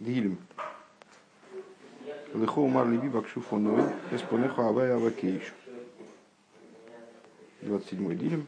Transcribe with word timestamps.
Дилем. 0.00 0.38
Лихо 2.34 2.58
умар 2.60 2.88
либи 2.88 3.08
бакшуфоной, 3.08 3.84
эспонеху 4.10 4.62
авай 4.62 4.92
авакейш. 4.92 5.54
27-й 7.62 8.16
дилем. 8.16 8.46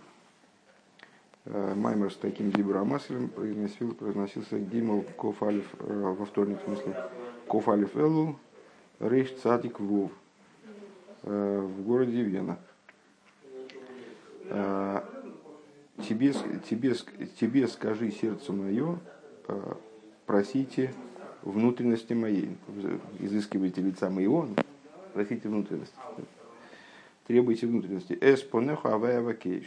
Маймер 1.46 2.12
с 2.12 2.16
таким 2.16 2.50
дибрамаслем 2.50 3.28
произносил, 3.28 3.94
произносился 3.94 4.58
Гимл 4.58 5.02
Кофалев 5.16 5.64
во 5.78 6.26
вторник, 6.26 6.60
в 6.60 6.64
смысле 6.64 6.94
Кофалев 7.48 7.96
Элу 7.96 8.38
Рейш 9.00 9.32
Цадик 9.42 9.80
Вов 9.80 10.12
в 11.22 11.82
городе 11.82 12.22
Вена. 12.22 12.58
Тебе, 16.06 16.32
тебе, 16.68 16.94
тебе 17.40 17.66
скажи 17.66 18.10
сердце 18.10 18.52
мое, 18.52 18.98
просите 20.26 20.92
внутренности 21.42 22.12
моей, 22.12 22.56
изыскивайте 23.20 23.80
лица 23.80 24.10
моего, 24.10 24.48
просите 25.14 25.48
внутренности. 25.48 25.94
Требуйте 27.26 27.66
внутренности. 27.66 28.16
Эспонеху 28.20 28.88
авая 28.88 29.34
кейш. 29.34 29.66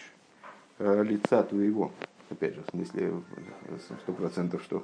Лица 0.80 1.44
твоего. 1.44 1.92
Опять 2.30 2.56
же, 2.56 2.64
в 2.64 2.72
смысле, 2.72 3.14
сто 4.02 4.14
процентов, 4.14 4.64
что 4.64 4.84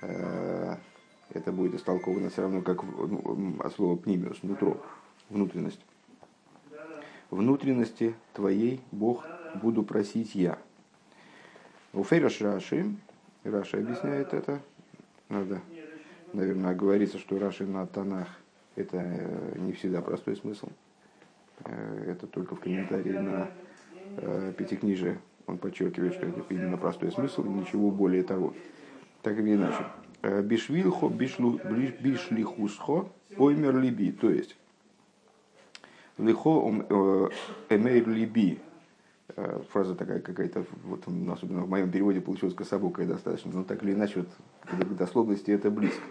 э, 0.00 0.76
это 1.30 1.52
будет 1.52 1.74
истолковано 1.74 2.30
все 2.30 2.42
равно 2.42 2.62
как 2.62 2.82
ну, 2.82 3.56
от 3.60 3.72
слова 3.74 3.96
пнимиус, 3.96 4.42
нутро, 4.42 4.82
внутренность. 5.28 5.80
Внутренности 7.30 8.14
твоей, 8.32 8.80
Бог, 8.90 9.26
буду 9.54 9.82
просить 9.82 10.34
я. 10.34 10.58
У 11.92 12.02
Фейраш 12.02 12.40
Раши, 12.40 12.94
Раши 13.44 13.76
объясняет 13.76 14.32
это, 14.32 14.60
надо, 15.28 15.60
наверное, 16.38 16.74
говорится, 16.74 17.18
что 17.18 17.38
Раши 17.38 17.66
на 17.66 17.86
тонах 17.86 18.28
это 18.76 18.96
э, 18.96 19.58
не 19.58 19.72
всегда 19.72 20.00
простой 20.00 20.36
смысл. 20.36 20.68
Э, 21.64 22.12
это 22.12 22.26
только 22.26 22.54
в 22.54 22.60
комментарии 22.60 23.12
на 23.12 23.50
э, 24.16 24.52
пятикнижие 24.56 25.18
он 25.46 25.58
подчеркивает, 25.58 26.14
что 26.14 26.26
это 26.26 26.42
именно 26.50 26.76
простой 26.76 27.10
смысл, 27.10 27.42
ничего 27.42 27.90
более 27.90 28.22
того. 28.22 28.54
Так 29.22 29.38
или 29.38 29.54
иначе. 29.54 29.84
Бишвилхо, 30.42 31.08
бишлихусхо, 31.08 33.08
оймер 33.38 33.78
либи. 33.78 34.12
То 34.12 34.30
есть, 34.30 34.56
лихо 36.18 36.50
эмейр 37.70 38.08
либи. 38.08 38.60
Фраза 39.70 39.94
такая 39.94 40.20
какая-то, 40.20 40.66
вот, 40.84 41.04
особенно 41.32 41.62
в 41.62 41.70
моем 41.70 41.90
переводе 41.90 42.20
получилась 42.20 42.54
кособокая 42.54 43.06
достаточно, 43.06 43.50
но 43.52 43.64
так 43.64 43.82
или 43.82 43.94
иначе, 43.94 44.20
вот, 44.20 44.86
к 44.86 44.96
дословности 44.96 45.50
это 45.50 45.70
близко. 45.70 46.02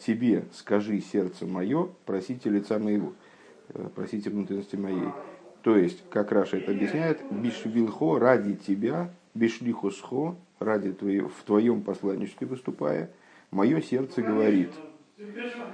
Тебе 0.00 0.44
скажи 0.52 1.00
сердце 1.00 1.46
мое, 1.46 1.88
просите 2.06 2.48
лица 2.50 2.78
моего, 2.78 3.12
просите 3.94 4.30
внутренности 4.30 4.76
моей. 4.76 5.10
То 5.62 5.76
есть, 5.76 6.02
как 6.10 6.32
Раша 6.32 6.56
это 6.56 6.72
объясняет, 6.72 7.20
бишвилхо 7.30 8.18
ради 8.18 8.54
тебя, 8.54 9.12
бишлихусхо 9.34 10.36
ради 10.58 10.92
твоего, 10.92 11.28
в 11.28 11.42
твоем 11.44 11.82
посланничестве 11.82 12.46
выступая, 12.46 13.10
мое 13.50 13.80
сердце 13.80 14.22
говорит. 14.22 14.70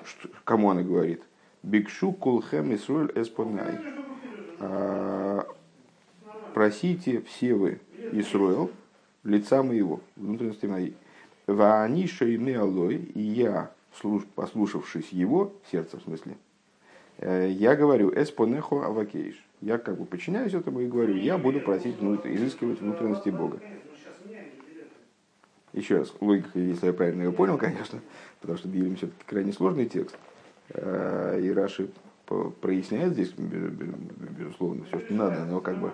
Что, 0.04 0.28
кому 0.44 0.70
она 0.70 0.82
говорит? 0.82 1.22
Бикшу 1.62 2.12
кулхем 2.12 2.74
исруэль 2.74 3.12
эспонай. 3.14 3.78
А, 4.58 5.46
просите 6.52 7.22
все 7.22 7.54
вы, 7.54 7.80
Исруэл, 8.12 8.70
лица 9.22 9.62
моего, 9.62 10.00
внутренности 10.16 10.66
моей. 10.66 10.96
Вааниша 11.46 12.24
и 12.24 12.54
алой, 12.54 12.96
и 12.96 13.20
я, 13.20 13.70
послушавшись 14.34 15.10
его, 15.10 15.52
сердце 15.70 15.98
в 15.98 16.02
смысле, 16.02 16.36
э, 17.18 17.50
я 17.50 17.76
говорю, 17.76 18.12
эспонехо 18.14 18.86
авакейш. 18.86 19.44
Я 19.60 19.78
как 19.78 19.98
бы 19.98 20.04
подчиняюсь 20.04 20.54
этому 20.54 20.80
и 20.80 20.88
говорю, 20.88 21.16
я 21.16 21.38
буду 21.38 21.60
просить, 21.60 21.96
изыскивать 21.98 22.80
внутренности 22.80 23.30
Бога. 23.30 23.60
Еще 25.72 25.98
раз, 25.98 26.14
логика, 26.20 26.58
если 26.58 26.86
я 26.86 26.92
правильно 26.92 27.22
ее 27.22 27.32
понял, 27.32 27.58
конечно, 27.58 27.98
потому 28.40 28.58
что 28.58 28.68
Билем 28.68 28.94
все-таки 28.96 29.24
крайне 29.26 29.52
сложный 29.52 29.86
текст. 29.86 30.16
Э, 30.70 31.40
и 31.42 31.50
Раши 31.50 31.88
проясняет 32.60 33.12
здесь, 33.14 33.32
безусловно, 33.32 34.84
все, 34.84 35.00
что 35.00 35.14
надо, 35.14 35.44
но 35.44 35.60
как 35.60 35.78
бы 35.78 35.92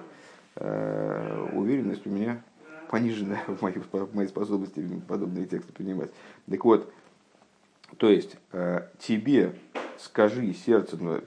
э, 0.56 1.48
уверенность 1.52 2.06
у 2.06 2.10
меня 2.10 2.42
пониженная 2.90 3.42
в 3.46 3.62
моей, 3.62 3.78
в 3.78 4.14
моей 4.14 4.28
способности 4.28 4.84
подобные 5.08 5.46
тексты 5.46 5.72
принимать. 5.72 6.10
Так 6.48 6.64
вот, 6.64 6.92
то 8.00 8.08
есть, 8.08 8.38
э, 8.52 8.86
тебе 8.98 9.52
скажи 9.98 10.54
сердце, 10.54 10.96
ну, 10.96 11.20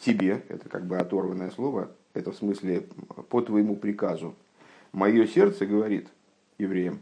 тебе, 0.00 0.42
это 0.48 0.70
как 0.70 0.86
бы 0.86 0.96
оторванное 0.96 1.50
слово, 1.50 1.90
это 2.14 2.32
в 2.32 2.36
смысле 2.36 2.86
по 3.28 3.42
твоему 3.42 3.76
приказу. 3.76 4.34
Мое 4.92 5.26
сердце 5.26 5.66
говорит 5.66 6.08
евреям, 6.56 7.00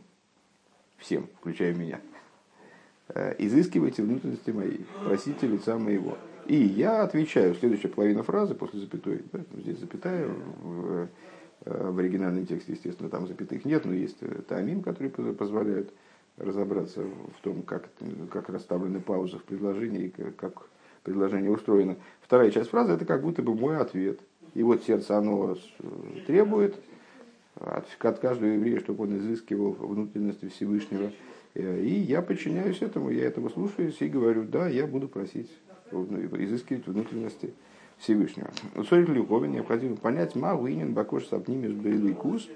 всем, 0.96 1.28
включая 1.38 1.72
меня, 1.72 2.00
«Э, 3.10 3.36
изыскивайте 3.38 4.02
внутренности 4.02 4.50
моей, 4.50 4.84
просите 5.04 5.46
лица 5.46 5.78
моего. 5.78 6.18
И 6.46 6.56
я 6.56 7.04
отвечаю, 7.04 7.54
следующая 7.54 7.88
половина 7.88 8.24
фразы 8.24 8.56
после 8.56 8.80
запятой, 8.80 9.22
да, 9.32 9.38
здесь 9.56 9.78
запятая, 9.78 10.26
в, 10.26 11.08
э, 11.64 11.90
в 11.90 11.98
оригинальном 12.00 12.44
тексте, 12.44 12.72
естественно, 12.72 13.08
там 13.08 13.28
запятых 13.28 13.64
нет, 13.64 13.84
но 13.84 13.92
есть 13.92 14.18
тамим, 14.48 14.82
которые 14.82 15.12
позволяют 15.12 15.92
разобраться 16.36 17.02
в 17.02 17.42
том, 17.42 17.62
как, 17.62 17.88
как 18.30 18.48
расставлены 18.48 19.00
паузы 19.00 19.38
в 19.38 19.44
предложении, 19.44 20.08
как 20.36 20.66
предложение 21.02 21.50
устроено. 21.50 21.96
Вторая 22.22 22.50
часть 22.50 22.70
фразы– 22.70 22.92
это 22.94 23.04
как 23.04 23.22
будто 23.22 23.42
бы 23.42 23.54
мой 23.54 23.76
ответ. 23.76 24.20
И 24.54 24.62
вот 24.62 24.82
сердце, 24.84 25.16
оно 25.16 25.56
требует, 26.26 26.76
от, 27.56 27.86
от 28.00 28.18
каждого 28.18 28.50
еврея, 28.50 28.80
чтобы 28.80 29.04
он 29.04 29.18
изыскивал 29.18 29.72
внутренности 29.72 30.48
Всевышнего. 30.48 31.12
Э, 31.54 31.80
и 31.80 31.90
я 31.90 32.22
подчиняюсь 32.22 32.82
этому, 32.82 33.10
я 33.10 33.26
этого 33.26 33.48
слушаюсь 33.48 33.96
и 34.00 34.08
говорю, 34.08 34.44
да, 34.44 34.68
я 34.68 34.86
буду 34.86 35.08
просить 35.08 35.50
изыскивать 35.92 36.86
внутренности 36.86 37.54
Всевышнего. 37.98 38.50
Сорик 38.88 39.08
Люковин 39.08 39.52
необходимо 39.52 39.96
понять, 39.96 40.34
Мауинин, 40.34 40.94
Бакош, 40.94 41.26
Сапнимис, 41.26 41.72
Бейлый 41.72 42.14
Кус, 42.14 42.48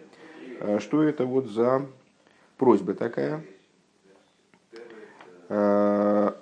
э, 0.60 0.78
что 0.80 1.02
это 1.02 1.26
вот 1.26 1.46
за 1.46 1.86
просьба 2.56 2.94
такая. 2.94 3.44
Э, 5.48 6.32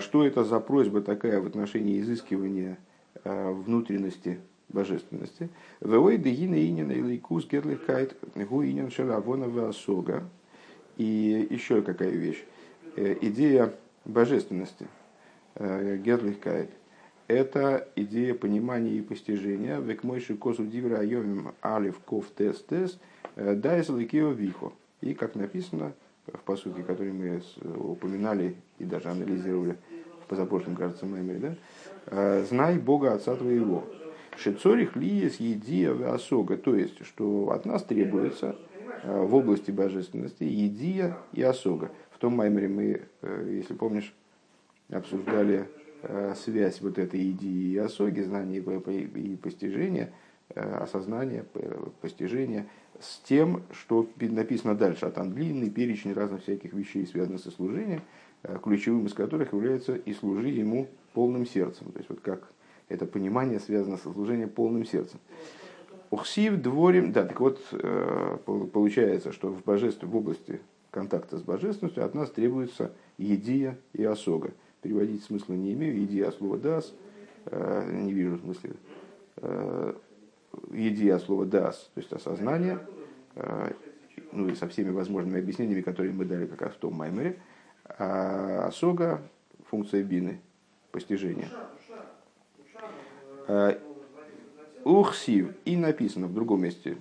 что 0.00 0.24
это 0.24 0.44
за 0.44 0.60
просьба 0.60 1.02
такая 1.02 1.40
в 1.40 1.46
отношении 1.46 2.00
изыскивания 2.00 2.78
Э, 3.24 3.52
внутренности 3.52 4.40
божественности. 4.68 5.48
Осога. 9.68 10.24
И 10.96 11.46
еще 11.50 11.82
какая 11.82 12.10
вещь. 12.10 12.42
Э, 12.96 13.16
идея 13.20 13.74
божественности 14.04 14.86
герлихкайт 15.54 16.70
это 17.28 17.86
идея 17.94 18.34
понимания 18.34 18.96
и 18.96 19.02
постижения. 19.02 19.78
Век 19.78 20.02
мойши 20.02 20.34
косу 20.34 20.64
дивра 20.64 20.98
айовим 20.98 21.54
алиф 21.62 21.98
ков 22.00 22.26
тес 22.36 22.64
тес 22.68 22.98
дайс 23.36 23.88
ликио 23.88 24.30
вихо. 24.30 24.72
И 25.00 25.14
как 25.14 25.34
написано 25.34 25.92
в 26.26 26.38
посуке, 26.40 26.82
который 26.82 27.12
мы 27.12 27.42
упоминали 27.78 28.56
и 28.78 28.84
даже 28.84 29.08
анализировали 29.08 29.76
в 30.24 30.28
позапрошлом, 30.28 30.76
кажется, 30.76 31.06
меморе, 31.06 31.38
да, 31.38 31.54
Э, 32.06 32.44
знай 32.48 32.78
Бога 32.78 33.14
Отца 33.14 33.36
твоего. 33.36 33.84
Шицорих 34.36 34.96
лиес 34.96 35.36
едия 35.40 35.92
осога, 36.12 36.56
то 36.56 36.74
есть, 36.74 37.04
что 37.04 37.50
от 37.50 37.66
нас 37.66 37.84
требуется 37.84 38.56
э, 39.02 39.22
в 39.22 39.34
области 39.34 39.70
божественности 39.70 40.44
едия 40.44 41.16
и 41.32 41.42
осога. 41.42 41.90
В 42.10 42.18
том 42.18 42.36
маймере 42.36 42.68
мы, 42.68 43.02
э, 43.22 43.54
если 43.56 43.74
помнишь, 43.74 44.14
обсуждали 44.90 45.68
связь 46.34 46.80
вот 46.80 46.98
этой 46.98 47.30
идеи 47.30 47.74
и 47.74 47.78
осоги, 47.78 48.22
знания 48.22 48.58
и 48.58 49.36
постижения, 49.36 50.12
осознания, 50.54 51.44
постижения, 52.00 52.66
с 53.00 53.18
тем, 53.20 53.62
что 53.72 54.08
написано 54.20 54.74
дальше, 54.74 55.06
а 55.06 55.10
там 55.10 55.32
длинный 55.32 55.70
перечень 55.70 56.12
разных 56.12 56.42
всяких 56.42 56.72
вещей, 56.72 57.06
связанных 57.06 57.40
со 57.40 57.50
служением, 57.50 58.02
ключевым 58.62 59.06
из 59.06 59.14
которых 59.14 59.52
является 59.52 59.94
и 59.94 60.12
служи 60.12 60.48
ему 60.48 60.88
полным 61.14 61.46
сердцем. 61.46 61.90
То 61.92 61.98
есть 61.98 62.10
вот 62.10 62.20
как 62.20 62.52
это 62.88 63.06
понимание 63.06 63.58
связано 63.58 63.96
со 63.96 64.12
служением 64.12 64.50
полным 64.50 64.84
сердцем. 64.84 65.18
Ухсив 66.10 66.60
дворим, 66.60 67.12
да, 67.12 67.24
так 67.24 67.40
вот 67.40 67.58
э, 67.72 68.36
получается, 68.44 69.32
что 69.32 69.48
в 69.48 69.64
божестве, 69.64 70.06
в 70.06 70.14
области 70.14 70.60
контакта 70.90 71.38
с 71.38 71.42
божественностью 71.42 72.04
от 72.04 72.14
нас 72.14 72.30
требуется 72.30 72.92
едия 73.16 73.78
и 73.94 74.04
осога. 74.04 74.52
Переводить 74.82 75.24
смысла 75.24 75.54
не 75.54 75.72
имею, 75.72 75.98
едия 75.98 76.30
слово 76.30 76.58
дас, 76.58 76.92
э, 77.46 77.90
не 77.90 78.12
вижу 78.12 78.38
смысла. 78.38 78.70
Э, 80.52 80.76
едия 80.76 81.18
слово 81.18 81.46
дас, 81.46 81.90
то 81.94 82.00
есть 82.00 82.12
осознание, 82.12 82.78
ну 84.32 84.48
и 84.48 84.54
со 84.54 84.68
всеми 84.68 84.90
возможными 84.90 85.38
объяснениями, 85.38 85.80
которые 85.80 86.12
мы 86.12 86.24
дали 86.24 86.46
как 86.46 86.62
раз 86.62 86.72
в 86.74 86.78
том 86.78 86.94
маймере, 86.94 87.38
а 87.84 88.66
Асога– 88.66 89.22
функция 89.70 90.02
бины, 90.02 90.40
постижения. 90.90 91.48
Ухсив. 94.84 95.54
И 95.64 95.76
написано 95.76 96.26
в 96.26 96.34
другом 96.34 96.62
месте, 96.62 96.96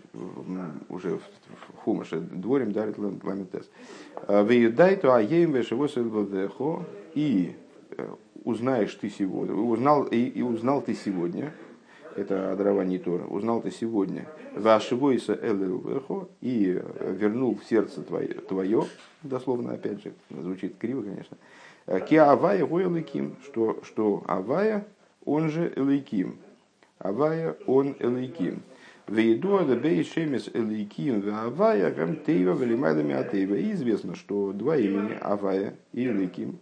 уже 0.88 1.18
в 1.18 1.21
Хумаше, 1.77 2.19
дворим 2.19 2.71
дарит 2.71 2.97
ламитес. 2.97 3.69
Веюдай 4.27 4.95
то 4.97 5.15
аеем 5.15 5.51
вешевосельвадехо. 5.51 6.86
И 7.15 7.56
э, 7.97 8.07
узнаешь 8.44 8.94
ты 8.95 9.09
сегодня, 9.09 9.54
узнал, 9.54 10.04
и, 10.06 10.18
и 10.18 10.42
узнал 10.42 10.81
ты 10.81 10.94
сегодня, 10.94 11.54
это 12.16 12.56
дарование 12.56 13.00
Тора, 13.00 13.25
узнал 13.25 13.62
ты 13.62 13.72
сегодня, 13.72 14.28
вашевойса 14.56 15.38
элэвэхо, 15.42 16.28
и 16.42 16.80
э, 16.81 17.16
вернул 17.18 17.58
в 17.58 17.63
сердце 17.66 18.02
твое, 18.02 18.34
твое, 18.36 18.86
дословно, 19.24 19.74
опять 19.74 20.04
же, 20.04 20.13
звучит 20.30 20.78
криво, 20.78 21.04
конечно, 21.04 21.38
ки 22.08 22.16
авая 22.16 22.66
элыким, 22.66 23.36
что, 23.44 23.80
что 23.84 24.24
авая, 24.28 24.86
он 25.25 25.50
же 25.50 25.72
элыким, 25.75 26.38
авая, 27.00 27.58
он 27.68 27.96
атейва. 33.14 33.56
И 33.56 33.74
известно, 33.74 34.16
что 34.16 34.54
два 34.54 34.78
имени 34.78 35.18
авая 35.19 35.75
и 35.92 36.06
элейким 36.06 36.60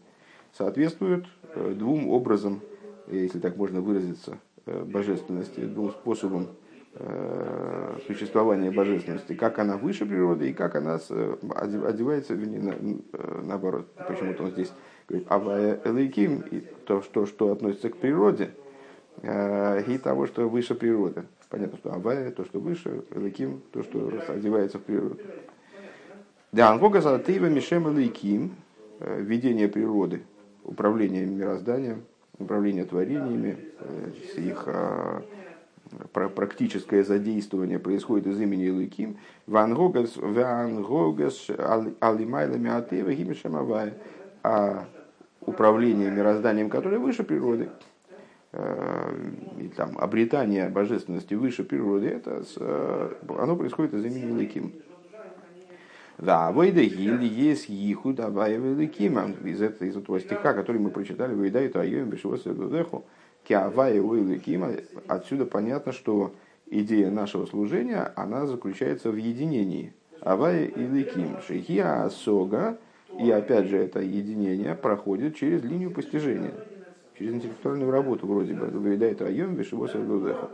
соответствуют 0.54 1.28
э, 1.54 1.74
двум 1.78 2.10
образом, 2.10 2.62
если 3.08 3.40
так 3.40 3.56
можно 3.56 3.82
выразиться, 3.82 4.32
э, 4.32 4.49
божественности, 4.86 5.62
двум 5.62 5.92
способам 5.92 6.48
э, 6.96 7.98
существования 8.08 8.72
божественности, 8.72 9.34
как 9.34 9.60
она 9.60 9.78
выше 9.78 10.06
природы 10.06 10.50
и 10.50 10.54
как 10.54 10.76
она 10.76 10.96
одевается, 10.96 12.34
вернее, 12.34 13.02
наоборот, 13.44 13.88
почему-то 14.08 14.44
он 14.44 14.52
здесь 14.52 14.72
говорит 15.08 15.28
Авая 15.32 15.80
Элейким, 15.86 16.44
то, 16.86 17.02
что, 17.02 17.26
что 17.26 17.52
относится 17.52 17.90
к 17.90 17.98
природе, 17.98 18.52
и 19.22 20.00
того, 20.02 20.28
что 20.28 20.48
выше 20.48 20.76
природы. 20.76 21.24
Понятно, 21.50 21.78
что 21.78 21.94
Авая, 21.94 22.32
то, 22.32 22.46
что 22.46 22.60
выше, 22.60 23.04
Элейким, 23.16 23.62
то, 23.74 23.84
что 23.84 24.12
одевается 24.28 24.78
в 24.78 24.84
природу. 24.84 25.18
Да, 26.52 26.72
Ангога 26.72 27.02
Залтыва 27.02 27.48
Мишем 27.48 27.90
Элейким, 27.90 28.52
видение 29.00 29.68
природы, 29.68 30.22
управление 30.64 31.26
мирозданием, 31.26 32.04
управление 32.40 32.86
творениями, 32.86 33.58
э, 33.60 33.69
их 34.36 34.64
а, 34.68 35.22
практическое 36.12 37.04
задействование 37.04 37.80
происходит 37.80 38.28
из 38.28 38.40
имени 38.40 38.66
Илыким, 38.66 39.18
Вангогас 39.48 40.18
Алимайлами 42.00 42.70
Атева 42.70 43.14
Гимишамавая, 43.14 43.96
а 44.44 44.86
управление 45.42 46.12
мирозданием, 46.12 46.70
которое 46.70 47.00
выше 47.00 47.24
природы, 47.24 47.70
э, 48.52 49.14
и 49.60 49.68
там 49.70 49.98
обретание 49.98 50.70
божественности 50.70 51.34
выше 51.34 51.64
природы, 51.64 52.08
это, 52.08 52.44
э, 52.58 53.14
оно 53.38 53.56
происходит 53.56 53.94
из 53.94 54.06
имени 54.06 54.30
Илыким. 54.30 54.74
Да, 56.18 56.52
Войда 56.52 56.84
Гиль 56.84 57.24
есть 57.24 57.70
Ихуд 57.70 58.20
Аваева 58.20 58.86
Кима. 58.88 59.32
Из 59.46 59.62
этого, 59.62 59.88
из 59.88 59.96
этого 59.96 60.20
стиха, 60.20 60.54
который 60.54 60.82
мы 60.82 60.90
прочитали, 60.90 61.34
Войда 61.34 61.62
это 61.62 61.80
Айоем 61.80 62.10
Бешевоса 62.10 62.54
Киаваева 63.50 64.38
Кима. 64.38 64.74
Отсюда 65.08 65.46
понятно, 65.48 65.92
что 65.92 66.36
идея 66.68 67.10
нашего 67.10 67.48
служения, 67.48 68.14
она 68.16 68.46
заключается 68.46 69.10
в 69.10 69.16
единении. 69.16 69.92
Авая 70.22 70.66
и 70.66 70.86
Ликим. 70.86 71.42
Шихия 71.48 72.04
Асога. 72.04 72.78
И 73.20 73.32
опять 73.32 73.66
же, 73.66 73.78
это 73.78 74.02
единение 74.02 74.76
проходит 74.76 75.36
через 75.36 75.64
линию 75.64 75.90
постижения. 75.90 76.54
Через 77.18 77.34
интеллектуальную 77.34 77.90
работу 77.90 78.28
вроде 78.28 78.54
бы. 78.54 78.68
Войда 78.68 79.08
это 79.08 79.26
Айоем 79.26 79.56
Бешевоса 79.56 79.98
Дудеху. 79.98 80.50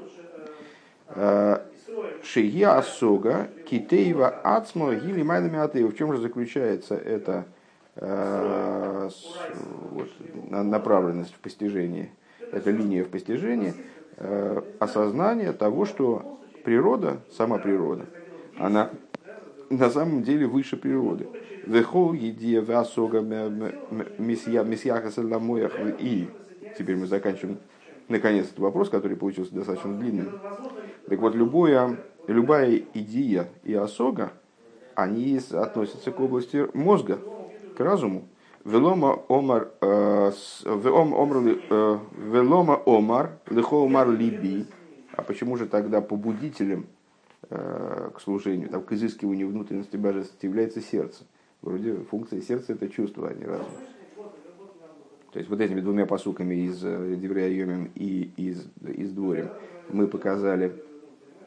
Шия 2.24 2.78
Асога, 2.78 3.50
Китеева 3.70 4.30
Ацмо, 4.30 4.96
Гили 4.96 5.22
Майнами 5.22 5.60
Атеева. 5.60 5.92
В 5.92 5.98
чем 5.98 6.14
же 6.14 6.20
заключается 6.20 6.96
эта 6.96 7.46
э, 7.96 9.10
вот, 9.92 10.10
направленность 10.50 11.34
в 11.34 11.40
постижении, 11.40 12.10
эта 12.52 12.72
линия 12.72 13.04
в 13.04 13.10
постижении, 13.10 13.74
э, 14.18 14.62
осознание 14.80 15.54
того, 15.54 15.86
что 15.86 16.40
природа, 16.64 17.20
сама 17.32 17.58
природа, 17.58 18.06
она 18.58 18.90
на 19.70 19.90
самом 19.90 20.24
деле 20.24 20.48
выше 20.48 20.78
природы. 20.78 21.28
Вехол 21.66 22.14
едия 22.14 22.62
васога 22.62 23.22
месьяха 24.20 25.10
и 26.00 26.30
теперь 26.78 26.96
мы 26.96 27.08
заканчиваем 27.08 27.58
наконец 28.08 28.46
этот 28.46 28.60
вопрос, 28.60 28.90
который 28.90 29.18
получился 29.18 29.54
достаточно 29.54 29.98
длинным. 29.98 30.40
Так 31.08 31.20
вот, 31.20 31.36
любое, 31.36 31.98
любая 32.28 32.82
идея 32.94 33.48
и 33.64 33.74
осога, 33.74 34.32
они 34.96 35.40
относятся 35.52 36.12
к 36.12 36.20
области 36.20 36.68
мозга, 36.74 37.20
к 37.76 37.80
разуму. 37.80 38.28
Велома 38.66 39.22
омар, 39.30 39.72
э, 39.80 40.32
э, 41.70 42.00
велома 42.18 42.82
омар, 42.84 43.38
лихо 43.48 43.86
омар 43.86 44.10
либи. 44.10 44.66
А 45.16 45.22
почему 45.22 45.56
же 45.56 45.68
тогда 45.68 46.02
побудителем 46.02 46.88
э, 47.52 48.10
к 48.16 48.20
служению, 48.20 48.70
там, 48.70 48.82
к 48.82 48.92
изыскиванию 48.92 49.50
внутренности 49.50 49.98
божественности 49.98 50.48
является 50.48 50.82
сердце? 50.82 51.26
Вроде 51.62 51.94
функция 52.10 52.42
сердца 52.42 52.74
это 52.74 52.90
чувство, 52.90 53.30
а 53.30 53.34
не 53.36 53.46
разум. 53.46 53.68
То 55.32 55.38
есть 55.40 55.50
вот 55.50 55.62
этими 55.62 55.82
двумя 55.82 56.08
посуками 56.08 56.56
из 56.56 56.80
Деврея 56.80 57.90
и 57.94 58.32
из, 58.36 58.66
из 58.82 59.12
Дворим 59.12 59.50
мы 59.90 60.08
показали 60.08 60.74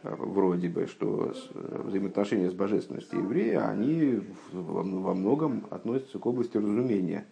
вроде 0.03 0.69
бы, 0.69 0.87
что 0.87 1.33
взаимоотношения 1.55 2.51
с 2.51 2.55
божественностью 2.55 3.21
еврея, 3.21 3.69
они 3.69 4.21
во 4.53 5.15
многом 5.15 5.67
относятся 5.71 6.19
к 6.19 6.27
области 6.27 6.57
разумения. 6.57 7.27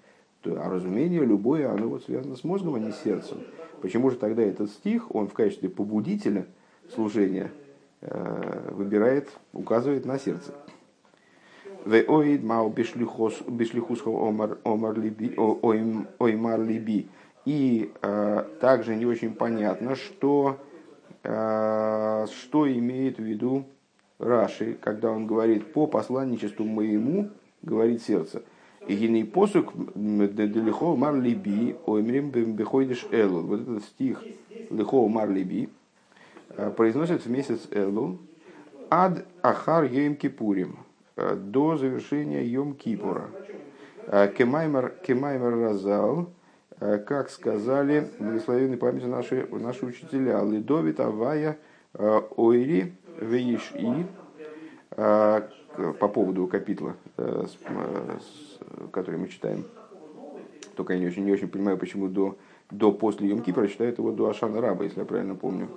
А 0.45 0.71
разумение 0.71 1.25
любое, 1.25 1.71
оно 1.71 1.89
вот 1.89 2.05
связано 2.05 2.37
с 2.37 2.45
мозгом, 2.45 2.77
а 2.77 2.79
не 2.79 2.93
с 2.93 3.03
сердцем. 3.03 3.39
Почему 3.83 4.11
же 4.11 4.17
тогда 4.17 4.43
этот 4.43 4.71
стих, 4.71 5.13
он 5.15 5.29
в 5.29 5.33
качестве 5.33 5.69
побудителя 5.69 6.47
служения 6.95 7.51
э, 8.01 8.71
выбирает, 8.73 9.29
указывает 9.53 10.05
на 10.05 10.19
сердце? 10.19 10.55
Веоид 11.85 12.45
мау 12.45 12.71
бишлихусхо 12.71 14.11
омар 14.65 14.97
либи. 14.97 15.35
И 17.45 17.93
э, 18.03 18.45
также 18.61 18.95
не 18.95 19.07
очень 19.07 19.35
понятно, 19.35 19.97
что 19.97 20.59
Э, 20.59 20.76
что 21.27 22.73
имеет 22.73 23.19
в 23.19 23.23
виду 23.23 23.65
Раши, 24.19 24.79
когда 24.81 25.11
он 25.11 25.27
говорит 25.27 25.73
по 25.73 25.87
посланничеству 25.87 26.65
моему, 26.65 27.31
говорит 27.63 28.03
сердце. 28.03 28.43
И 28.87 28.95
геней 28.95 29.25
посук 29.25 29.73
лихо 29.95 30.95
мар 30.95 31.17
либи, 31.17 31.77
оймрим 31.87 32.31
бехойдиш 32.31 33.07
элу. 33.11 33.43
Вот 33.43 33.61
этот 33.63 33.85
стих 33.85 34.23
лихо 34.71 35.09
мар 35.09 35.29
либи 35.29 35.69
э, 36.51 36.71
произносит 36.71 37.27
в 37.27 37.31
месяц 37.31 37.67
элу 37.73 38.19
ад 38.89 39.27
ахар 39.43 39.85
йом 39.85 40.15
кипурим 40.15 40.79
э, 41.17 41.35
до 41.35 41.77
завершения 41.77 42.45
йом 42.45 42.75
кипура. 42.75 43.29
Кемаймер, 44.39 44.95
кемаймер 45.05 45.59
разал, 45.59 46.31
как 46.79 47.31
сказали 47.31 48.09
благословенной 48.19 48.77
памяти 48.77 49.05
наши, 49.05 49.47
наши 49.51 49.87
учителя, 49.87 50.43
Лидовит 50.45 51.01
Авая 51.01 51.59
э, 51.95 52.21
Ойри 52.37 52.93
Веиши, 53.19 54.07
э, 54.91 55.43
по 56.01 56.09
поводу 56.09 56.47
капитла, 56.47 56.97
который 58.93 59.19
мы 59.19 59.29
читаем. 59.29 59.67
Только 60.75 60.95
я 60.95 60.99
не 60.99 61.07
очень, 61.07 61.25
не 61.25 61.33
очень 61.33 61.49
понимаю, 61.49 61.77
почему 61.77 62.09
до, 62.09 62.37
до 62.71 62.93
после 62.93 63.29
Йом 63.29 63.43
Кипра 63.43 63.65
его 63.67 64.13
до 64.13 64.31
Ашана 64.31 64.63
Раба, 64.63 64.85
если 64.85 65.01
я 65.01 65.05
правильно 65.05 65.35
помню. 65.35 65.69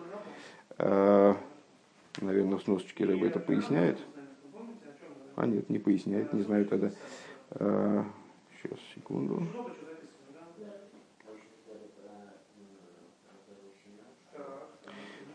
Наверное, 0.77 2.58
в 2.58 2.62
сносочке 2.63 3.03
Рэба 3.03 3.27
это 3.27 3.39
поясняет. 3.39 3.98
А 5.36 5.46
нет, 5.46 5.70
не 5.70 5.79
поясняет, 5.79 6.32
не 6.32 6.44
знаю 6.44 6.65
тогда. 6.65 6.91
Сейчас, 7.51 8.79
секунду. 8.96 9.44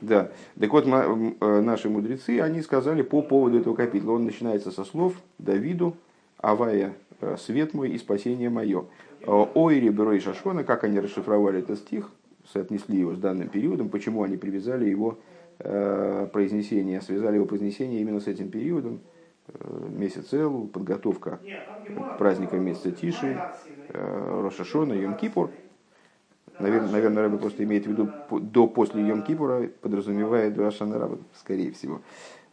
Да. 0.06 0.30
Так 0.58 0.72
вот, 0.72 0.86
э, 0.86 1.60
наши 1.60 1.88
мудрецы, 1.88 2.40
они 2.40 2.60
сказали 2.62 3.02
по 3.02 3.22
поводу 3.22 3.58
этого 3.58 3.74
капитла. 3.74 4.12
Он 4.12 4.24
начинается 4.24 4.70
со 4.70 4.84
слов 4.84 5.14
Давиду, 5.38 5.96
Авая, 6.38 6.94
э, 7.20 7.36
свет 7.38 7.74
мой 7.74 7.90
и 7.90 7.98
спасение 7.98 8.50
мое. 8.50 8.84
Э, 9.22 9.46
Ойри, 9.54 9.88
Беро 9.88 10.12
и 10.12 10.20
Шашона, 10.20 10.64
как 10.64 10.84
они 10.84 11.00
расшифровали 11.00 11.60
этот 11.60 11.78
стих, 11.78 12.10
соотнесли 12.52 12.98
его 12.98 13.14
с 13.14 13.18
данным 13.18 13.48
периодом, 13.48 13.88
почему 13.88 14.22
они 14.22 14.36
привязали 14.36 14.88
его 14.88 15.18
произнесение, 15.56 17.00
связали 17.00 17.36
его 17.36 17.46
произнесение 17.46 18.00
именно 18.00 18.18
с 18.18 18.26
этим 18.26 18.50
периодом, 18.50 18.98
месяц 19.96 20.34
Элу, 20.34 20.66
подготовка 20.66 21.38
к 21.86 22.18
праздникам 22.18 22.64
месяца 22.64 22.90
Тиши, 22.90 23.40
Рошашона, 23.92 24.94
Йом-Кипур. 24.94 25.50
Наверное, 26.58 26.90
наверное, 26.90 27.22
Рэбби 27.24 27.38
просто 27.38 27.64
имеет 27.64 27.86
в 27.86 27.90
виду 27.90 28.08
до 28.30 28.66
после 28.66 29.02
Йом-Кипура, 29.02 29.68
подразумевает 29.80 30.56
Рошана 30.56 30.98
Раба, 30.98 31.18
скорее 31.34 31.72
всего. 31.72 32.00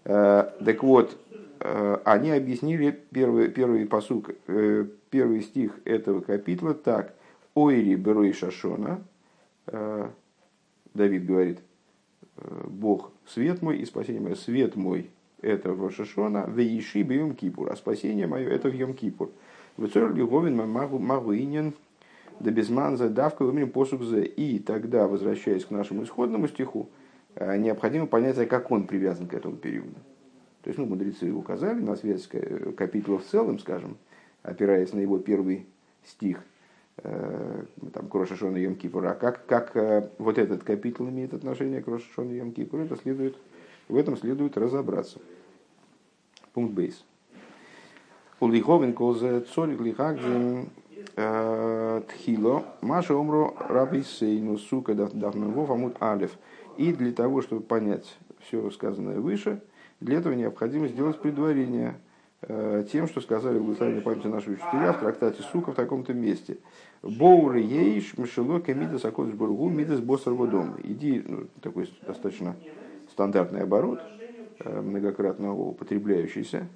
Так 0.03 0.84
вот, 0.84 1.17
они 1.60 2.31
объяснили 2.31 3.00
первый, 3.12 3.50
первый 3.50 3.86
посук, 3.86 4.31
первый 5.10 5.41
стих 5.41 5.79
этого 5.86 6.22
капитла 6.22 6.74
так. 6.74 7.13
Ойри 7.53 7.96
берой 7.96 8.34
шашона, 8.34 9.01
Давид 10.93 11.25
говорит, 11.25 11.60
Бог 12.65 13.12
свет 13.27 13.62
мой 13.62 13.77
и 13.77 13.86
спасение 13.86 14.22
мое, 14.22 14.36
свет 14.36 14.75
мой 14.75 15.12
это 15.41 15.74
в 15.74 15.84
Рошашона, 15.86 16.46
в 16.48 16.58
Иши 16.60 17.00
Йом 17.00 17.36
Кипур, 17.36 17.72
а 17.72 17.75
спасение 17.75 18.25
мое 18.25 18.50
это 18.50 18.70
в 18.70 18.74
Йом 18.74 18.93
Кипур. 18.93 19.29
В 19.77 19.88
Цор 19.88 20.13
Льговин 20.15 20.55
Магуинин, 20.55 21.74
да 22.42 22.52
безманза 22.52 23.10
давка 23.10 23.44
имени 23.44 23.66
посук 23.66 24.04
за. 24.04 24.22
И 24.22 24.60
тогда, 24.60 25.08
возвращаясь 25.08 25.66
к 25.66 25.72
нашему 25.72 26.04
исходному 26.04 26.48
стиху, 26.48 26.90
э, 27.36 27.58
необходимо 27.58 28.08
понять, 28.08 28.38
а 28.38 28.46
как 28.46 28.72
он 28.72 28.88
привязан 28.88 29.28
к 29.28 29.34
этому 29.34 29.56
периоду. 29.56 29.96
То 30.64 30.70
есть, 30.70 30.78
ну, 30.78 30.86
мудрецы 30.86 31.32
указали 31.32 31.80
на 31.80 31.96
связь 31.96 32.28
э, 32.32 32.72
капитула 32.76 33.20
в 33.20 33.26
целом, 33.26 33.60
скажем, 33.60 33.98
опираясь 34.44 34.94
на 34.94 35.00
его 35.00 35.20
первый 35.20 35.66
стих, 36.06 36.44
э, 36.98 37.64
там, 37.94 38.08
к 38.08 38.16
Рошашону 38.16 38.58
Йом 38.58 38.76
Кипур. 38.76 39.06
А 39.06 39.14
как, 39.14 39.46
как 39.46 40.12
вот 40.18 40.38
этот 40.38 40.64
капитул 40.64 41.10
имеет 41.10 41.34
отношение 41.34 41.82
к 41.82 41.88
Рошашону 41.88 42.34
Йом 42.34 42.52
Кипур, 42.52 42.82
это 42.82 42.96
следует, 42.96 43.36
в 43.88 43.96
этом 43.96 44.18
следует 44.18 44.58
разобраться. 44.58 45.20
Пункт 46.54 46.74
бейс. 46.74 47.04
Улиховен 48.42 48.94
козе 48.94 49.42
цорик 49.42 49.80
лихагзин 49.82 50.64
э, 50.64 50.66
тхило 51.15 52.65
маша 52.81 53.15
умро 53.15 53.55
раби 53.70 54.03
сейну 54.03 54.58
сука 54.58 54.93
давмевов 54.93 55.70
амут 55.70 55.98
алев. 56.00 56.31
И 56.77 56.93
для 56.93 57.12
того, 57.12 57.41
чтобы 57.41 57.62
понять 57.62 58.17
все 58.39 58.70
сказанное 58.72 59.20
выше, 59.20 59.62
для 60.00 60.17
этого 60.17 60.34
необходимо 60.34 60.88
сделать 60.88 61.20
предварение 61.20 61.96
э, 62.41 62.86
тем, 62.91 63.08
что 63.08 63.22
сказали 63.22 63.60
в 63.60 63.63
благословенной 63.63 64.01
памяти 64.01 64.27
наши 64.27 64.51
учителя 64.51 64.93
в 64.93 65.00
трактате 65.00 65.43
Сука 65.51 65.72
в 65.72 65.75
таком-то 65.75 66.13
месте. 66.13 66.58
Боуры 67.03 67.60
ейш 67.60 68.17
мшело 68.17 68.60
кемидас 68.60 69.05
акодыш 69.05 69.36
бургу 69.36 69.70
мидас 69.70 70.00
боссар 70.00 70.34
водом. 70.34 70.75
Иди, 70.84 71.24
ну, 71.25 71.48
такой 71.62 71.89
достаточно 72.05 72.55
стандартный 73.12 73.63
оборот, 73.63 74.00
э, 74.60 74.81
многократно 74.81 75.53
употребляющийся 75.53 76.67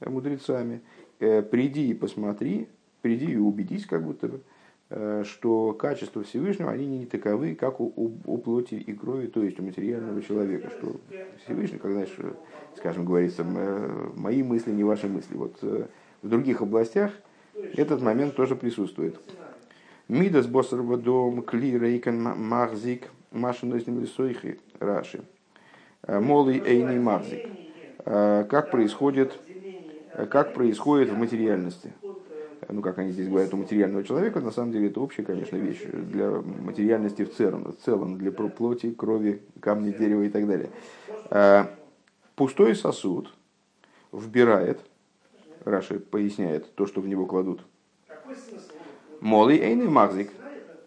мудрецами– 0.00 0.82
Э, 1.20 1.42
приди 1.42 1.90
и 1.90 1.94
посмотри, 1.94 2.68
приди 3.04 3.32
и 3.32 3.36
убедись, 3.36 3.84
как 3.84 4.02
будто 4.02 4.28
бы, 4.28 4.40
э, 4.88 5.24
что 5.26 5.74
качества 5.74 6.22
Всевышнего, 6.22 6.70
они 6.70 6.86
не 6.86 7.04
таковы, 7.04 7.54
как 7.54 7.78
у, 7.78 7.84
у, 7.84 8.12
у 8.24 8.38
плоти 8.38 8.76
и 8.76 8.94
крови, 8.94 9.26
то 9.26 9.42
есть 9.42 9.60
у 9.60 9.62
материального 9.62 10.22
человека. 10.22 10.70
Что 10.70 10.96
Всевышний, 11.44 11.76
когда, 11.76 12.06
знаешь, 12.06 12.16
скажем, 12.76 13.04
говорится, 13.04 13.44
мои 13.44 14.42
мысли, 14.42 14.72
не 14.72 14.84
ваши 14.84 15.06
мысли. 15.06 15.36
Вот 15.36 15.58
э, 15.60 15.84
в 16.22 16.28
других 16.30 16.62
областях 16.62 17.12
этот 17.74 18.00
момент 18.00 18.36
тоже 18.36 18.56
присутствует. 18.56 19.20
Мидас 20.08 20.46
босарвадом 20.46 21.42
кли 21.42 21.78
рейкен 21.78 22.22
махзик 22.22 23.10
машинозним 23.32 24.00
лисойхи 24.00 24.58
раши. 24.80 25.24
Молый 26.08 26.58
эйни 26.58 26.98
махзик. 26.98 27.48
Как 28.04 28.70
происходит 28.70 29.38
как 30.30 30.54
происходит 30.54 31.10
в 31.10 31.18
материальности. 31.18 31.92
Ну, 32.68 32.82
как 32.82 32.98
они 32.98 33.12
здесь 33.12 33.28
говорят, 33.28 33.52
у 33.54 33.56
материального 33.56 34.04
человека, 34.04 34.40
на 34.40 34.50
самом 34.50 34.72
деле 34.72 34.88
это 34.88 35.00
общая, 35.00 35.22
конечно, 35.22 35.56
вещь 35.56 35.82
для 35.82 36.30
материальности 36.30 37.24
в 37.24 37.34
целом, 37.34 37.72
в 37.72 37.84
целом 37.84 38.18
для 38.18 38.32
плоти, 38.32 38.90
крови, 38.90 39.42
камня, 39.60 39.92
дерева 39.92 40.22
и 40.22 40.28
так 40.28 40.46
далее. 40.46 40.70
А, 41.30 41.70
пустой 42.36 42.74
сосуд 42.74 43.32
вбирает, 44.12 44.80
Раши 45.64 45.98
поясняет 45.98 46.74
то, 46.74 46.86
что 46.86 47.00
в 47.00 47.08
него 47.08 47.26
кладут. 47.26 47.60
Молый 49.20 49.58
эйный 49.58 49.88
мазик, 49.88 50.30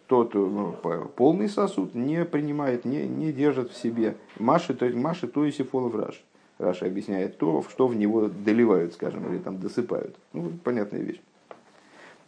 тот 0.07 0.33
ну, 0.33 0.75
полный 1.15 1.49
сосуд 1.49 1.95
не 1.95 2.23
принимает, 2.25 2.85
не, 2.85 3.07
не 3.07 3.31
держит 3.33 3.71
в 3.71 3.77
себе. 3.77 4.15
Маши, 4.39 4.73
то, 4.73 4.85
маши, 4.89 5.27
то 5.27 5.45
и 5.45 5.51
фолов 5.51 5.95
Раши. 5.95 6.21
Раша 6.57 6.87
объясняет 6.87 7.37
то, 7.37 7.63
что 7.69 7.87
в 7.87 7.95
него 7.95 8.29
доливают, 8.29 8.93
скажем, 8.93 9.31
или 9.31 9.37
там 9.39 9.59
досыпают. 9.59 10.15
Ну, 10.33 10.51
понятная 10.63 11.01
вещь. 11.01 11.21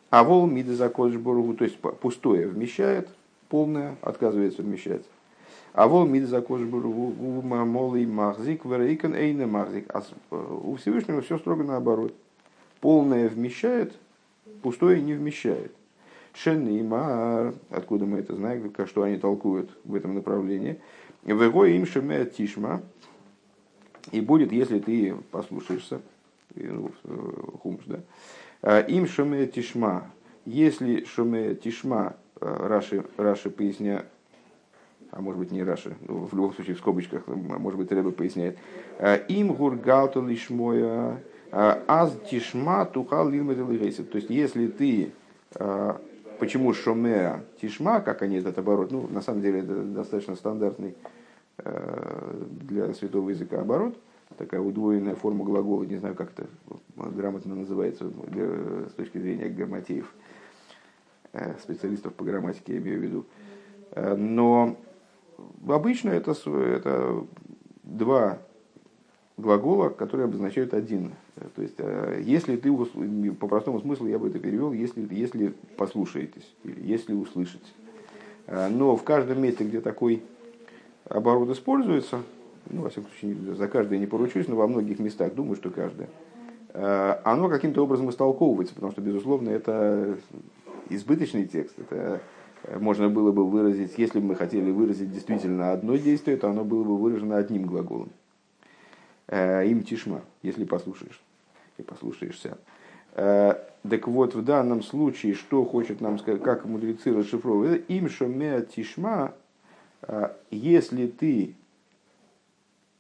А 0.10 0.24
вол 0.24 0.48
миды 0.48 0.74
закодыш 0.75 1.18
боргу, 1.18 1.54
то 1.54 1.63
есть 1.63 1.78
пустое 1.78 2.48
вмещает, 2.48 3.10
полное 3.48 3.96
отказывается 4.01 4.63
вмещать. 4.63 5.04
А 5.74 5.88
вол 5.88 6.06
миды 6.06 6.25
закодыш 6.25 6.68
боргу, 6.68 7.12
молый 7.42 8.06
махзик, 8.06 8.66
верейкан 8.66 9.13
эйна 9.13 9.46
махзик. 9.46 9.86
А 9.94 10.04
у 10.32 10.75
Всевышнего 10.75 11.22
все 11.22 11.38
строго 11.38 11.63
наоборот. 11.63 12.13
Полное 12.82 13.30
вмещает, 13.30 13.94
пустое 14.62 15.01
не 15.01 15.13
вмещает. 15.13 15.74
Шенеймар, 16.34 17.54
откуда 17.70 18.06
мы 18.06 18.20
это 18.20 18.36
знаем, 18.36 18.70
как 18.70 18.88
что 18.88 19.04
они 19.04 19.18
толкуют 19.18 19.70
в 19.84 19.96
этом 19.96 20.16
направлении. 20.16 20.80
Вего 21.24 21.66
им 21.66 21.86
шемея 21.86 22.25
тишма, 22.25 22.82
и 24.12 24.22
будет, 24.22 24.51
если 24.51 24.80
ты 24.80 25.16
послушаешься, 25.32 26.01
ну, 26.56 26.92
э, 27.04 27.34
хумш, 27.62 27.84
да, 27.86 28.00
им 28.88 29.08
шуме 29.08 29.48
тишма, 29.48 30.12
если 30.46 31.04
шуме 31.06 31.56
тишма, 31.56 32.16
э, 32.42 32.68
Раши, 32.68 33.06
Раши 33.18 33.50
поясня, 33.50 34.06
а 35.12 35.22
может 35.22 35.39
быть 35.39 35.51
не 35.51 35.63
Раши, 35.63 35.96
ну, 36.08 36.25
в 36.25 36.34
любом 36.34 36.54
случае 36.54 36.75
в 36.75 36.80
скобочках, 36.80 37.28
может 37.28 37.80
быть 37.80 37.92
Рэба 37.92 38.12
поясняет, 38.12 38.58
«А, 39.00 39.16
им 39.16 39.54
гургалту 39.54 40.25
лишмоя, 40.25 41.22
аз 41.51 42.16
тишма 42.30 42.86
тухал 42.86 43.28
лилмет 43.28 43.58
То 44.12 44.18
есть, 44.18 44.30
если 44.30 44.68
ты, 44.68 45.12
почему 46.38 46.74
шоме 46.74 47.42
тишма, 47.60 48.01
как 48.01 48.22
они 48.22 48.38
этот 48.38 48.60
оборот, 48.60 48.92
ну, 48.92 49.08
на 49.08 49.22
самом 49.22 49.42
деле 49.42 49.62
это 49.62 49.82
достаточно 49.82 50.36
стандартный 50.36 50.94
Э, 51.63 52.46
для 52.62 52.94
святого 52.94 53.30
языка 53.32 53.62
оборот, 53.62 53.98
такая 54.39 54.62
удвоенная 54.62 55.15
форма 55.15 55.43
глагола, 55.43 55.84
не 55.84 55.98
знаю, 55.98 56.15
как 56.15 56.31
это 56.31 56.48
грамотно 56.96 57.55
называется 57.55 58.10
с 58.89 58.93
точки 58.93 59.17
зрения 59.17 59.50
грамматеев, 59.50 60.12
э, 61.34 61.55
специалистов 61.62 62.13
по 62.13 62.24
грамматике, 62.24 62.74
я 62.74 62.79
имею 62.79 63.00
в 63.00 63.03
виду. 63.03 63.25
Э, 63.91 64.15
но 64.15 64.77
обычно 65.67 66.12
это, 66.12 66.31
это 66.31 67.25
два 67.84 68.39
глагола, 69.36 69.89
которые 69.89 70.25
обозначают 70.25 70.74
один. 70.74 71.12
То 71.55 71.62
есть, 71.62 71.77
если 72.25 72.55
ты, 72.55 72.74
по 73.34 73.48
простому 73.48 73.79
смыслу 73.81 74.08
я 74.08 74.19
бы 74.19 74.29
это 74.29 74.39
перевел, 74.39 74.72
если, 74.72 75.05
если 75.13 75.53
послушаетесь, 75.75 76.53
или 76.63 76.81
если 76.81 77.13
услышите. 77.13 77.67
Но 78.48 78.98
в 78.98 79.03
каждом 79.03 79.41
месте, 79.41 79.63
где 79.63 79.79
такой 79.79 80.24
оборот 81.05 81.50
используется, 81.51 82.24
ну, 82.69 82.83
во 82.83 82.89
всяком 82.89 83.09
случае, 83.11 83.55
за 83.55 83.67
каждое 83.67 83.99
не 83.99 84.07
поручусь, 84.07 84.47
но 84.47 84.55
во 84.55 84.67
многих 84.67 84.99
местах, 84.99 85.33
думаю, 85.33 85.55
что 85.55 85.69
каждое, 85.69 86.09
э, 86.73 87.21
оно 87.23 87.49
каким-то 87.49 87.83
образом 87.83 88.09
истолковывается, 88.09 88.75
потому 88.75 88.91
что, 88.91 89.01
безусловно, 89.01 89.49
это 89.49 90.17
избыточный 90.89 91.45
текст. 91.45 91.77
Это 91.79 92.21
э, 92.63 92.79
можно 92.79 93.09
было 93.09 93.31
бы 93.31 93.47
выразить, 93.47 93.97
если 93.97 94.19
бы 94.19 94.27
мы 94.27 94.35
хотели 94.35 94.71
выразить 94.71 95.11
действительно 95.11 95.71
одно 95.71 95.95
действие, 95.95 96.38
то 96.38 96.49
оно 96.49 96.63
было 96.63 96.83
бы 96.83 96.97
выражено 96.97 97.38
одним 97.38 97.65
глаголом. 97.65 98.09
Э, 99.27 99.65
им 99.67 99.83
тишма, 99.83 100.21
если 100.41 100.65
послушаешь 100.65 101.21
и 101.77 101.81
послушаешься. 101.81 102.57
Так 103.15 104.07
вот, 104.07 104.35
в 104.35 104.43
данном 104.43 104.83
случае, 104.83 105.33
что 105.33 105.63
хочет 105.63 106.01
нам 106.01 106.19
сказать, 106.19 106.43
как 106.43 106.65
мудрецы 106.65 107.13
расшифровывают, 107.13 107.89
им 107.89 108.09
шомеа 108.09 108.61
тишма, 108.61 109.33
а, 110.01 110.35
если 110.51 111.07
ты 111.07 111.55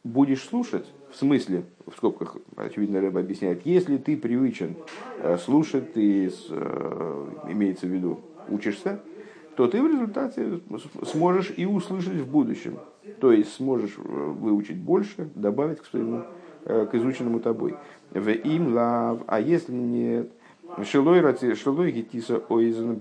будешь 0.03 0.43
слушать, 0.43 0.85
в 1.11 1.15
смысле, 1.15 1.63
в 1.85 1.95
скобках, 1.97 2.37
очевидно, 2.55 3.01
Рэб 3.01 3.17
объясняет, 3.17 3.65
если 3.65 3.97
ты 3.97 4.15
привычен 4.17 4.75
э, 5.21 5.37
слушать, 5.37 5.93
ты, 5.93 6.31
э, 6.49 7.27
имеется 7.49 7.87
в 7.87 7.89
виду, 7.89 8.19
учишься, 8.47 9.01
то 9.55 9.67
ты 9.67 9.81
в 9.81 9.87
результате 9.87 10.61
сможешь 11.11 11.53
и 11.55 11.65
услышать 11.65 12.13
в 12.13 12.31
будущем. 12.31 12.79
То 13.19 13.31
есть 13.31 13.53
сможешь 13.53 13.97
э, 13.97 14.01
выучить 14.01 14.77
больше, 14.77 15.29
добавить 15.35 15.79
к 15.79 15.85
своему, 15.85 16.23
к 16.63 16.89
изученному 16.93 17.39
тобой. 17.39 17.75
В 18.11 18.29
им 18.29 18.73
лав, 18.73 19.21
а 19.27 19.39
если 19.39 19.73
нет, 19.73 20.31
Шилой 20.83 21.55
шилой 21.55 21.91
гитиса 21.91 22.41
ойзен 22.47 22.97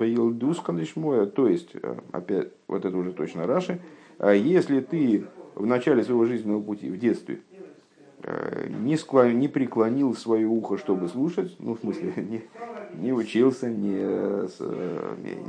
лишмоя. 0.78 1.26
То 1.26 1.48
есть, 1.48 1.72
опять, 2.12 2.48
вот 2.66 2.84
это 2.84 2.96
уже 2.96 3.12
точно 3.12 3.46
Раши, 3.46 3.78
э, 4.18 4.36
если 4.36 4.80
ты 4.80 5.26
в 5.58 5.66
начале 5.66 6.04
своего 6.04 6.24
жизненного 6.24 6.62
пути, 6.62 6.88
в 6.88 6.98
детстве, 6.98 7.40
не, 8.68 8.96
склон, 8.96 9.38
не 9.38 9.48
преклонил 9.48 10.14
свое 10.14 10.46
ухо, 10.46 10.76
чтобы 10.76 11.08
слушать, 11.08 11.54
ну, 11.58 11.74
в 11.74 11.80
смысле, 11.80 12.12
не, 12.16 12.42
не 12.94 13.12
учился, 13.12 13.68
не, 13.68 13.92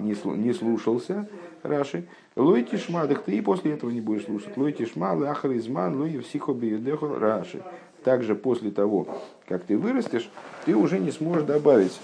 не, 0.02 0.38
не 0.38 0.54
слушался 0.54 1.28
Раши. 1.64 2.06
Лой 2.36 2.64
тишма, 2.64 3.08
ты 3.08 3.36
и 3.36 3.42
после 3.42 3.74
этого 3.74 3.90
не 3.90 4.02
будешь 4.02 4.26
слушать. 4.26 4.56
Лой 4.56 4.72
тишма, 4.72 5.14
лахар 5.14 5.52
изман, 5.58 5.98
лой 5.98 6.20
всихоби 6.20 6.82
Раши. 7.20 7.64
Также 8.04 8.36
после 8.36 8.72
того, 8.72 9.08
как 9.48 9.64
ты 9.64 9.78
вырастешь, 9.78 10.30
ты 10.66 10.76
уже 10.76 11.00
не 11.00 11.12
сможешь 11.12 11.44
добавить, 11.44 12.00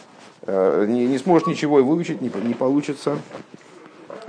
не, 0.45 1.07
не 1.07 1.17
сможешь 1.19 1.47
ничего 1.47 1.81
выучить, 1.83 2.21
не, 2.21 2.29
не 2.43 2.53
получится, 2.53 3.17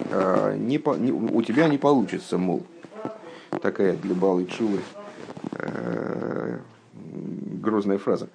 не, 0.08 0.76
не, 0.76 1.12
у 1.12 1.42
тебя 1.42 1.68
не 1.68 1.78
получится, 1.78 2.38
мол. 2.38 2.62
Такая 3.50 3.96
для 3.96 4.14
Балы 4.14 4.46
Чулы 4.46 4.80
грозная 7.66 7.98
фраза. 7.98 8.28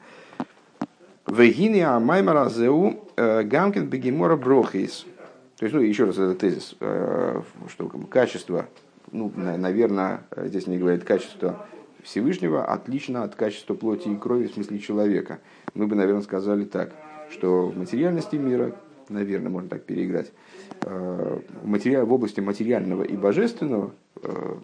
Вегини 1.27 1.79
амаймара 1.79 2.49
зеу 2.49 2.99
гамкин 3.15 3.87
бегемора 3.87 4.35
брохис. 4.35 5.05
То 5.57 5.65
есть, 5.65 5.75
ну, 5.75 5.81
еще 5.81 6.05
раз 6.05 6.15
этот 6.15 6.39
тезис, 6.39 6.75
что 7.67 7.87
качество, 8.09 8.65
ну, 9.11 9.31
наверное, 9.35 10.23
здесь 10.35 10.67
не 10.67 10.77
говорит 10.77 11.03
качество 11.03 11.65
Всевышнего 12.01 12.65
отлично 12.65 13.23
от 13.23 13.35
качества 13.35 13.75
плоти 13.75 14.09
и 14.09 14.15
крови 14.15 14.47
в 14.47 14.53
смысле 14.53 14.79
человека. 14.79 15.39
Мы 15.75 15.85
бы, 15.85 15.95
наверное, 15.95 16.23
сказали 16.23 16.65
так, 16.65 16.91
что 17.29 17.67
в 17.67 17.77
материальности 17.77 18.37
мира, 18.37 18.75
наверное, 19.07 19.51
можно 19.51 19.69
так 19.69 19.83
переиграть, 19.83 20.31
в 20.81 22.11
области 22.11 22.39
материального 22.39 23.03
и 23.03 23.15
божественного 23.15 23.91
Э, 23.91 24.00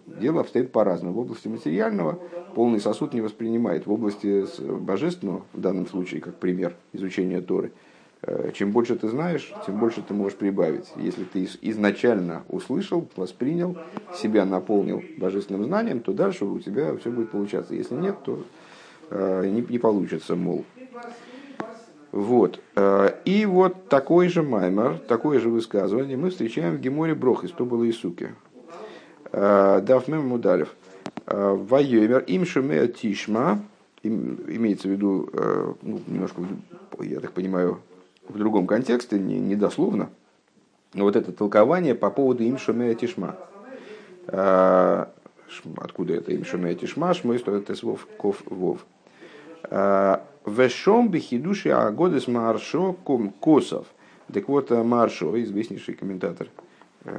дело 0.06 0.40
обстоит 0.40 0.72
по-разному. 0.72 1.14
В 1.14 1.18
области 1.20 1.48
материального 1.48 2.18
полный 2.54 2.80
сосуд 2.80 3.14
не 3.14 3.20
воспринимает. 3.20 3.86
В 3.86 3.92
области 3.92 4.44
божественного, 4.60 5.42
в 5.52 5.60
данном 5.60 5.86
случае, 5.86 6.20
как 6.20 6.36
пример 6.36 6.74
изучения 6.92 7.40
Торы, 7.40 7.72
э, 8.22 8.50
чем 8.54 8.72
больше 8.72 8.96
ты 8.96 9.08
знаешь, 9.08 9.54
тем 9.64 9.78
больше 9.78 10.02
ты 10.02 10.14
можешь 10.14 10.36
прибавить. 10.38 10.92
Если 10.96 11.24
ты 11.24 11.48
изначально 11.62 12.44
услышал, 12.48 13.08
воспринял, 13.16 13.76
себя 14.12 14.44
наполнил 14.44 15.02
божественным 15.16 15.64
знанием, 15.64 16.00
то 16.00 16.12
дальше 16.12 16.44
у 16.44 16.58
тебя 16.58 16.96
все 16.96 17.10
будет 17.10 17.30
получаться. 17.30 17.74
Если 17.74 17.94
нет, 17.94 18.16
то 18.22 18.44
э, 19.10 19.48
не, 19.48 19.62
не 19.62 19.78
получится, 19.78 20.36
мол. 20.36 20.64
Вот. 22.10 22.60
И 23.26 23.46
вот 23.46 23.88
такой 23.88 24.28
же 24.28 24.42
маймер, 24.42 24.98
такое 24.98 25.38
же 25.40 25.50
высказывание 25.50 26.16
мы 26.16 26.30
встречаем 26.30 26.76
в 26.76 26.80
Геморе 26.80 27.14
Брохис, 27.14 27.50
то 27.50 27.66
было 27.66 27.84
и. 27.84 28.34
Э, 29.32 29.80
Дафмем 29.82 30.28
Мудалев. 30.28 30.74
Э, 31.26 31.54
Вайомер 31.54 32.20
им 32.20 32.46
шумея 32.46 32.86
тишма, 32.88 33.60
имеется 34.02 34.88
в 34.88 34.90
виду, 34.90 35.28
э, 35.32 35.74
ну, 35.82 36.00
немножко, 36.06 36.42
я 37.00 37.20
так 37.20 37.32
понимаю, 37.32 37.80
в 38.28 38.38
другом 38.38 38.66
контексте, 38.66 39.18
не, 39.18 39.38
не 39.38 39.54
дословно, 39.54 40.10
но 40.94 41.04
вот 41.04 41.16
это 41.16 41.32
толкование 41.32 41.94
по 41.94 42.10
поводу 42.10 42.42
им 42.44 42.58
шумея 42.58 42.94
тишма. 42.94 43.36
Откуда 44.26 46.14
это 46.14 46.32
им 46.32 46.44
шумея 46.44 46.74
тишма? 46.74 47.14
Шмой 47.14 47.38
стоит 47.38 47.82
вов 47.82 48.06
ков 48.18 48.42
вов. 48.44 48.84
Вешом 50.44 51.08
бихидуши 51.10 51.70
агодес 51.70 52.28
маршо 52.28 52.92
косов. 53.40 53.86
Так 54.32 54.48
вот, 54.48 54.70
Маршо, 54.70 55.42
известнейший 55.42 55.94
комментатор 55.94 56.48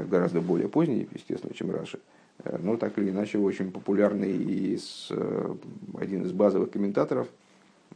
гораздо 0.10 0.41
более 0.41 0.67
поздний, 0.67 1.08
естественно, 1.13 1.53
чем 1.53 1.72
Раши, 1.72 2.00
э, 2.43 2.58
но 2.62 2.77
так 2.77 2.98
или 2.98 3.10
иначе 3.10 3.38
очень 3.38 3.72
популярный 3.72 4.31
и 4.31 4.77
с, 4.77 5.08
э, 5.10 5.55
один 6.00 6.24
из 6.24 6.31
базовых 6.31 6.72
комментаторов 6.72 7.27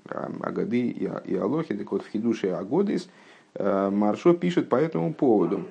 Агады 0.09 0.81
и, 0.81 1.09
и 1.25 1.35
Алохи, 1.35 1.75
так 1.75 1.91
вот 1.91 2.03
в 2.03 2.09
Хидуше 2.09 2.47
Агодис 2.49 3.07
Маршо 3.57 4.33
пишет 4.33 4.67
по 4.67 4.75
этому 4.75 5.13
поводу. 5.13 5.65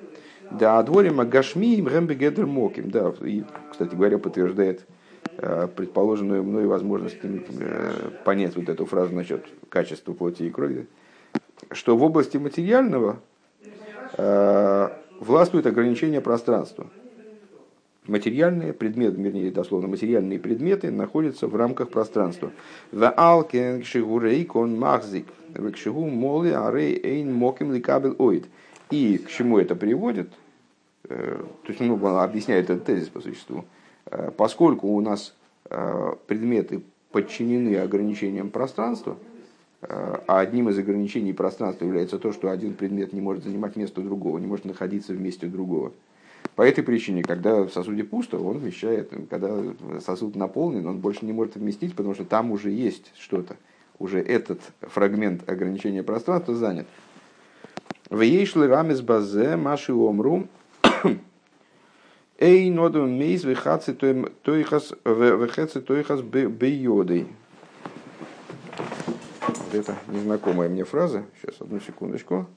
Да, 0.49 0.79
адворим 0.79 1.19
Агашми 1.19 1.75
им 1.75 1.87
Гедер 2.07 2.47
Моким. 2.47 2.89
Да, 2.89 3.13
и, 3.21 3.43
кстати 3.69 3.93
говоря, 3.93 4.17
подтверждает 4.17 4.87
предположенную 5.35 6.43
мной 6.43 6.65
возможность 6.65 7.17
понять 8.23 8.55
вот 8.55 8.69
эту 8.69 8.85
фразу 8.85 9.13
насчет 9.13 9.45
качества 9.69 10.13
плоти 10.13 10.43
и 10.43 10.49
крови, 10.49 10.87
что 11.71 11.97
в 11.97 12.03
области 12.03 12.37
материального 12.37 13.19
властвует 15.23 15.65
ограничение 15.65 16.21
пространства. 16.21 16.87
Материальные 18.05 18.73
предметы, 18.73 19.21
вернее, 19.21 19.49
дословно, 19.49 19.87
материальные 19.87 20.37
предметы 20.37 20.91
находятся 20.91 21.47
в 21.47 21.55
рамках 21.55 21.89
пространства. 21.89 22.51
Махзик, 24.77 25.25
моли 26.09 26.49
арей 26.49 26.99
эйн 27.01 27.33
моким 27.33 27.73
ликабел 27.73 28.15
оид. 28.19 28.45
И 28.91 29.17
к 29.17 29.29
чему 29.29 29.57
это 29.57 29.75
приводит? 29.75 30.29
Э, 31.05 31.41
то 31.63 31.69
есть, 31.69 31.79
ну, 31.79 31.95
объясняет 32.05 32.69
этот 32.69 32.83
тезис 32.83 33.07
по 33.07 33.21
существу. 33.21 33.63
Э, 34.07 34.31
поскольку 34.35 34.89
у 34.89 34.99
нас 34.99 35.33
э, 35.69 36.13
предметы 36.27 36.81
подчинены 37.13 37.77
ограничениям 37.77 38.49
пространства, 38.49 39.17
а 39.89 40.39
одним 40.39 40.69
из 40.69 40.77
ограничений 40.77 41.33
пространства 41.33 41.85
является 41.85 42.19
то, 42.19 42.31
что 42.31 42.49
один 42.49 42.73
предмет 42.73 43.13
не 43.13 43.21
может 43.21 43.43
занимать 43.43 43.75
место 43.75 44.01
другого, 44.01 44.37
не 44.37 44.47
может 44.47 44.65
находиться 44.65 45.13
в 45.13 45.21
месте 45.21 45.47
другого. 45.47 45.91
По 46.55 46.61
этой 46.61 46.83
причине, 46.83 47.23
когда 47.23 47.63
в 47.63 47.69
сосуде 47.69 48.03
пусто, 48.03 48.37
он 48.37 48.59
вмещает, 48.59 49.11
когда 49.29 49.57
сосуд 50.05 50.35
наполнен, 50.35 50.85
он 50.85 50.99
больше 50.99 51.25
не 51.25 51.33
может 51.33 51.55
вместить, 51.55 51.95
потому 51.95 52.13
что 52.13 52.25
там 52.25 52.51
уже 52.51 52.69
есть 52.69 53.11
что-то. 53.17 53.55
Уже 53.99 54.19
этот 54.19 54.59
фрагмент 54.81 55.49
ограничения 55.49 56.03
пространства 56.03 56.55
занят. 56.55 56.87
В 58.09 58.21
ейшли 58.21 58.67
рамес 58.67 59.01
базе 59.01 59.55
маши 59.55 59.93
омру 59.93 60.47
Эй, 62.39 62.69
ноду 62.69 63.05
мейз 63.05 63.43
вехаци 63.43 63.93
тойхас 63.93 64.93
вехаци 65.05 65.81
это 69.77 69.97
незнакомая 70.07 70.69
мне 70.69 70.83
фраза. 70.83 71.25
Сейчас, 71.41 71.61
одну 71.61 71.79
секундочку. 71.79 72.47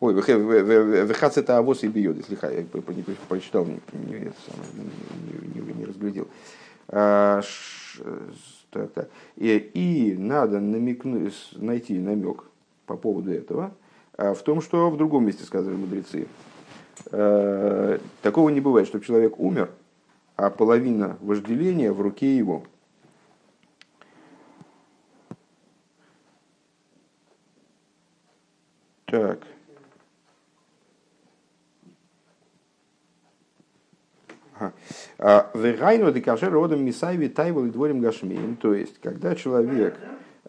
Ой, 0.00 0.14
вехац 0.14 1.36
это 1.38 1.58
авос 1.58 1.82
и 1.82 1.88
бьет, 1.88 2.16
если 2.16 2.38
я 2.40 2.64
прочитал, 3.28 3.66
не, 3.66 3.80
не, 3.92 4.14
не, 4.20 5.60
не, 5.60 5.72
не 5.72 5.84
разглядел. 5.84 6.28
А, 6.88 7.42
так, 8.70 8.92
так. 8.92 9.10
И, 9.36 9.56
и 9.56 10.16
надо 10.16 10.60
намекнуть, 10.60 11.34
найти 11.56 11.98
намек 11.98 12.44
по 12.86 12.96
поводу 12.96 13.32
этого 13.32 13.74
а, 14.16 14.34
в 14.34 14.42
том, 14.42 14.60
что 14.60 14.88
в 14.90 14.96
другом 14.96 15.26
месте 15.26 15.44
сказали 15.44 15.74
мудрецы. 15.74 16.28
Э, 17.10 17.98
такого 18.22 18.48
не 18.50 18.60
бывает, 18.60 18.88
чтобы 18.88 19.04
человек 19.04 19.38
умер, 19.38 19.70
а 20.36 20.50
половина 20.50 21.16
вожделения 21.20 21.92
в 21.92 22.00
руке 22.00 22.36
его. 22.36 22.64
Так. 29.06 29.38
А, 35.18 35.50
Вегайну 35.54 36.12
декашер 36.12 36.52
родом 36.52 36.84
мисайви 36.84 37.28
тайвал 37.28 37.66
и 37.66 37.70
дворим 37.70 38.00
гашмием. 38.00 38.56
То 38.56 38.74
есть, 38.74 39.00
когда 39.00 39.34
человек 39.34 39.96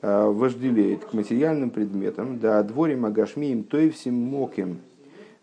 э, 0.01 0.25
вожделеет 0.25 1.05
к 1.05 1.13
материальным 1.13 1.69
предметам, 1.69 2.39
да 2.39 2.61
дворим 2.63 3.05
агашмием, 3.05 3.63
то 3.63 3.77
и 3.77 3.89
всем 3.89 4.15
моким, 4.15 4.81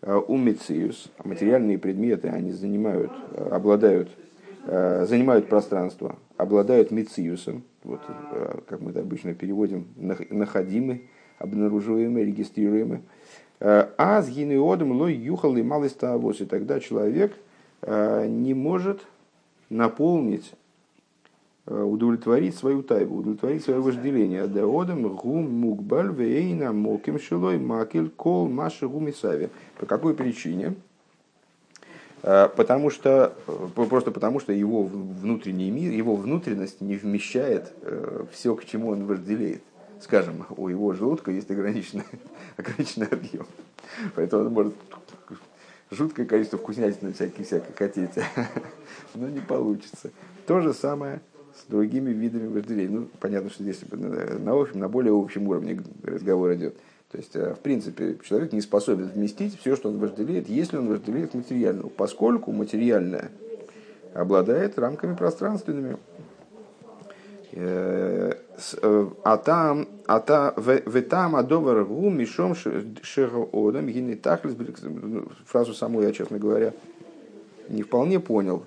умициус, 0.01 1.09
материальные 1.23 1.77
предметы, 1.77 2.29
они 2.29 2.51
занимают, 2.51 3.11
э, 3.31 3.49
обладают, 3.49 4.09
э, 4.65 5.05
занимают 5.07 5.49
пространство, 5.49 6.17
обладают 6.37 6.91
мициусом, 6.91 7.63
вот, 7.83 8.01
как 8.67 8.81
мы 8.81 8.91
это 8.91 8.99
обычно 8.99 9.33
переводим, 9.33 9.87
находимы, 9.95 11.03
обнаруживаемы, 11.39 12.23
регистрируемы. 12.23 13.01
А 13.59 14.21
с 14.21 14.29
гинеодом 14.29 14.91
лой 14.91 15.13
юхал 15.15 15.55
и 15.55 15.63
малый 15.63 15.89
ставос, 15.89 16.41
и 16.41 16.45
тогда 16.45 16.79
человек 16.79 17.33
не 17.87 18.53
может 18.53 19.01
наполнить 19.69 20.53
Э, 20.53 20.66
удовлетворить 21.67 22.55
свою 22.55 22.81
тайбу, 22.81 23.17
удовлетворить 23.17 23.63
свое 23.63 23.81
вожделение. 23.81 24.47
Деодам 24.47 25.15
гум 25.15 25.51
мукбаль 25.51 26.13
вейна 26.13 26.71
моким 26.71 27.19
шилой 27.19 27.57
макель 27.59 28.09
кол 28.09 28.47
маши 28.47 28.87
гумисави. 28.87 29.49
По 29.77 29.85
какой 29.85 30.13
причине? 30.13 30.75
Э, 32.23 32.47
потому 32.55 32.89
что, 32.89 33.33
э, 33.47 33.67
просто 33.75 34.11
потому, 34.11 34.39
что 34.39 34.53
его 34.53 34.83
внутренний 34.83 35.69
мир, 35.69 35.91
его 35.91 36.15
внутренность 36.15 36.81
не 36.81 36.95
вмещает 36.95 37.73
все, 38.31 38.55
к 38.55 38.65
чему 38.65 38.89
он 38.89 39.05
вожделеет. 39.05 39.61
скажем, 39.99 40.45
у 40.55 40.67
его 40.67 40.93
желудка 40.93 41.31
есть 41.31 41.49
ограниченный, 41.49 42.03
ограниченный 42.57 43.07
объем. 43.07 43.47
Поэтому 44.15 44.43
он 44.43 44.53
может 44.53 44.73
жуткое 45.89 46.25
количество 46.25 46.59
вкуснятины 46.59 47.13
всяких 47.13 47.45
всяких 47.45 47.75
хотеть, 47.75 48.11
но 49.15 49.27
не 49.27 49.39
получится. 49.39 50.11
То 50.45 50.61
же 50.61 50.73
самое 50.73 51.19
с 51.57 51.69
другими 51.69 52.11
видами 52.11 52.47
вожделений. 52.47 52.89
Ну, 52.89 53.07
понятно, 53.19 53.49
что 53.49 53.63
здесь 53.63 53.79
на, 53.91 54.59
общем, 54.59 54.79
на 54.79 54.89
более 54.89 55.17
общем 55.17 55.47
уровне 55.47 55.81
разговор 56.03 56.53
идет. 56.53 56.75
То 57.11 57.17
есть, 57.17 57.35
э, 57.35 57.53
в 57.53 57.59
принципе, 57.59 58.17
человек 58.23 58.51
не 58.51 58.61
способен 58.61 59.05
вместить 59.07 59.59
все, 59.59 59.75
что 59.75 59.89
он 59.89 59.97
вожделеет, 59.97 60.49
если 60.49 60.77
он 60.77 60.87
вожделеет 60.87 61.33
материального, 61.33 61.89
поскольку 61.89 62.51
материальное 62.51 63.31
обладает 64.13 64.77
рамками 64.77 65.15
пространственными. 65.15 65.97
Э, 67.53 68.33
э, 68.81 69.07
а 69.23 69.37
там, 69.37 69.87
а 70.05 70.19
та, 70.19 70.53
в 70.57 71.01
там 71.03 71.35
адовар 71.35 71.85
гу 71.85 72.09
мишом 72.09 72.55
шеро 72.55 73.47
одам 73.53 73.87
гини 73.87 74.15
тахлис. 74.15 74.55
Ну, 74.83 75.27
фразу 75.45 75.73
саму 75.73 76.01
я, 76.01 76.11
честно 76.11 76.39
говоря, 76.39 76.73
не 77.69 77.83
вполне 77.83 78.19
понял 78.19 78.63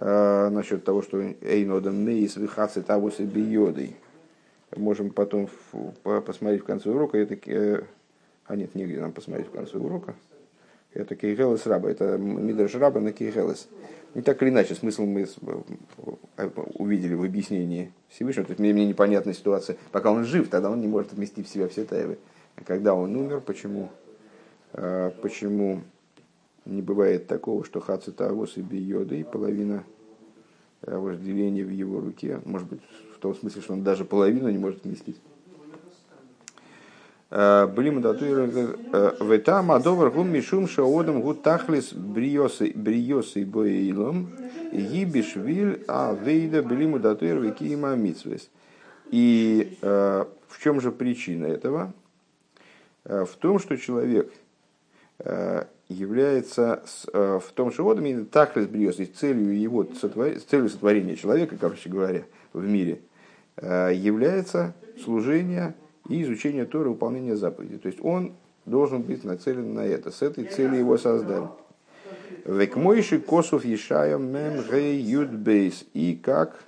насчет 0.00 0.84
того, 0.84 1.02
что 1.02 1.20
эйнодам 1.20 2.04
нейс 2.04 2.36
вихацы 2.36 2.82
того 2.82 3.10
себе 3.10 3.42
йодой. 3.42 3.96
Можем 4.74 5.10
потом 5.10 5.48
посмотреть 6.02 6.62
в 6.62 6.64
конце 6.64 6.90
урока. 6.90 7.18
Это, 7.18 7.86
а 8.46 8.56
нет, 8.56 8.74
негде 8.74 9.00
нам 9.00 9.12
посмотреть 9.12 9.48
в 9.48 9.52
конце 9.52 9.76
урока. 9.76 10.14
Это 10.94 11.16
Кейгелес 11.16 11.66
Раба, 11.66 11.90
это 11.90 12.18
Мидраш 12.18 12.74
Раба 12.74 13.00
на 13.00 13.12
Кейгелес. 13.12 13.68
Не 14.14 14.20
так 14.20 14.42
или 14.42 14.50
иначе, 14.50 14.74
смысл 14.74 15.06
мы 15.06 15.26
э, 16.36 16.50
увидели 16.74 17.14
в 17.14 17.22
объяснении 17.24 17.92
Всевышнего. 18.08 18.44
То 18.44 18.50
есть 18.50 18.60
мне, 18.60 18.74
мне 18.74 18.84
непонятна 18.84 19.32
ситуация. 19.32 19.78
Пока 19.90 20.12
он 20.12 20.24
жив, 20.24 20.50
тогда 20.50 20.70
он 20.70 20.82
не 20.82 20.88
может 20.88 21.14
вместить 21.14 21.48
в 21.48 21.52
себя 21.52 21.66
все 21.68 21.84
тайвы. 21.84 22.18
А 22.56 22.64
когда 22.64 22.94
он 22.94 23.16
умер, 23.16 23.40
почему, 23.40 23.88
э, 24.74 25.12
почему 25.22 25.80
не 26.64 26.82
бывает 26.82 27.26
такого, 27.26 27.64
что 27.64 27.80
Хацета 27.80 28.28
Авос 28.28 28.56
и 28.56 28.62
Биода 28.62 29.14
и 29.14 29.22
половина 29.22 29.84
э, 30.82 30.96
вожделения 30.96 31.64
в 31.64 31.70
его 31.70 32.00
руке, 32.00 32.40
может 32.44 32.68
быть, 32.68 32.80
в 33.14 33.18
том 33.18 33.34
смысле, 33.34 33.62
что 33.62 33.72
он 33.72 33.82
даже 33.82 34.04
половину 34.04 34.48
не 34.48 34.58
может 34.58 34.84
вместить. 34.84 35.16
Блим 37.30 38.02
датуир 38.02 38.76
ветам 39.24 39.72
адовар 39.72 40.10
гум 40.10 40.30
мишум 40.30 40.68
шаодам 40.68 41.22
гу 41.22 41.32
тахлис 41.32 41.94
бриосы 41.94 42.72
бриосы 42.74 43.46
боилом 43.46 44.28
гибишвиль 44.70 45.82
а 45.88 46.14
вейда 46.14 46.62
блиму 46.62 46.98
датуир 46.98 47.38
викима 47.38 47.94
митсвес. 47.94 48.50
И 49.12 49.76
э, 49.82 50.24
в 50.48 50.62
чем 50.62 50.80
же 50.80 50.90
причина 50.90 51.46
этого? 51.46 51.92
Э, 53.04 53.26
в 53.26 53.36
том, 53.36 53.58
что 53.58 53.76
человек 53.76 54.32
э, 55.18 55.64
является 55.92 56.82
в 57.12 57.44
том, 57.54 57.70
вот 57.78 57.98
именно 57.98 58.24
тахлис 58.24 58.66
бриос, 58.66 58.98
и 58.98 59.06
целью 59.06 59.58
его 59.58 59.84
целью 59.84 60.68
сотворения 60.68 61.16
человека, 61.16 61.56
короче 61.60 61.88
говоря, 61.88 62.24
в 62.52 62.66
мире, 62.66 63.00
является 63.56 64.74
служение 65.02 65.74
и 66.08 66.22
изучение 66.22 66.64
Торы, 66.64 66.90
выполнение 66.90 67.36
заповедей. 67.36 67.78
То 67.78 67.88
есть 67.88 68.00
он 68.02 68.32
должен 68.66 69.02
быть 69.02 69.24
нацелен 69.24 69.74
на 69.74 69.80
это. 69.80 70.10
С 70.10 70.22
этой 70.22 70.44
целью 70.44 70.78
его 70.78 70.98
создали. 70.98 71.48
Векмойши 72.44 73.20
косов 73.20 73.64
ешаем 73.64 74.32
мем 74.32 74.62
юдбейс. 74.80 75.84
И 75.94 76.14
как 76.14 76.64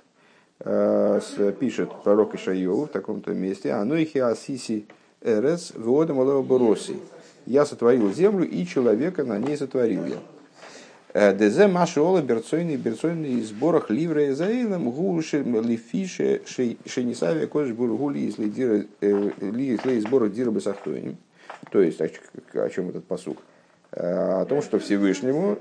э, 0.59 1.19
пишет 1.59 1.89
пророк 2.03 2.35
Ишайов 2.35 2.89
в 2.89 2.91
таком-то 2.91 3.33
месте, 3.33 3.71
анойхи 3.71 4.19
асиси 4.19 4.85
эрес 5.21 5.73
вводом 5.75 6.17
бороси. 6.45 6.97
Я 7.45 7.65
сотворил 7.65 8.11
землю, 8.13 8.47
и 8.47 8.65
человека 8.65 9.23
на 9.23 9.37
ней 9.37 9.57
сотворил 9.57 10.05
я. 10.05 10.17
Э, 11.13 11.33
Дезе 11.33 11.67
машола 11.67 12.21
берцойный 12.21 12.75
берцойный 12.75 13.41
сборах 13.41 13.89
ливре 13.89 14.35
заилом 14.35 14.89
гуши 14.91 15.43
лифише 15.43 16.41
шенисаве 16.45 17.47
кож 17.47 17.69
бургули 17.69 18.33
э, 19.01 19.23
ли 19.39 19.99
сбора 20.01 20.27
дира 20.27 20.51
бесахтоиним. 20.51 21.17
То 21.71 21.81
есть 21.81 22.01
о 22.01 22.69
чем 22.69 22.89
этот 22.89 23.05
посук? 23.05 23.37
Э, 23.91 24.41
о 24.41 24.45
том, 24.45 24.61
что 24.61 24.77
Всевышнему 24.77 25.57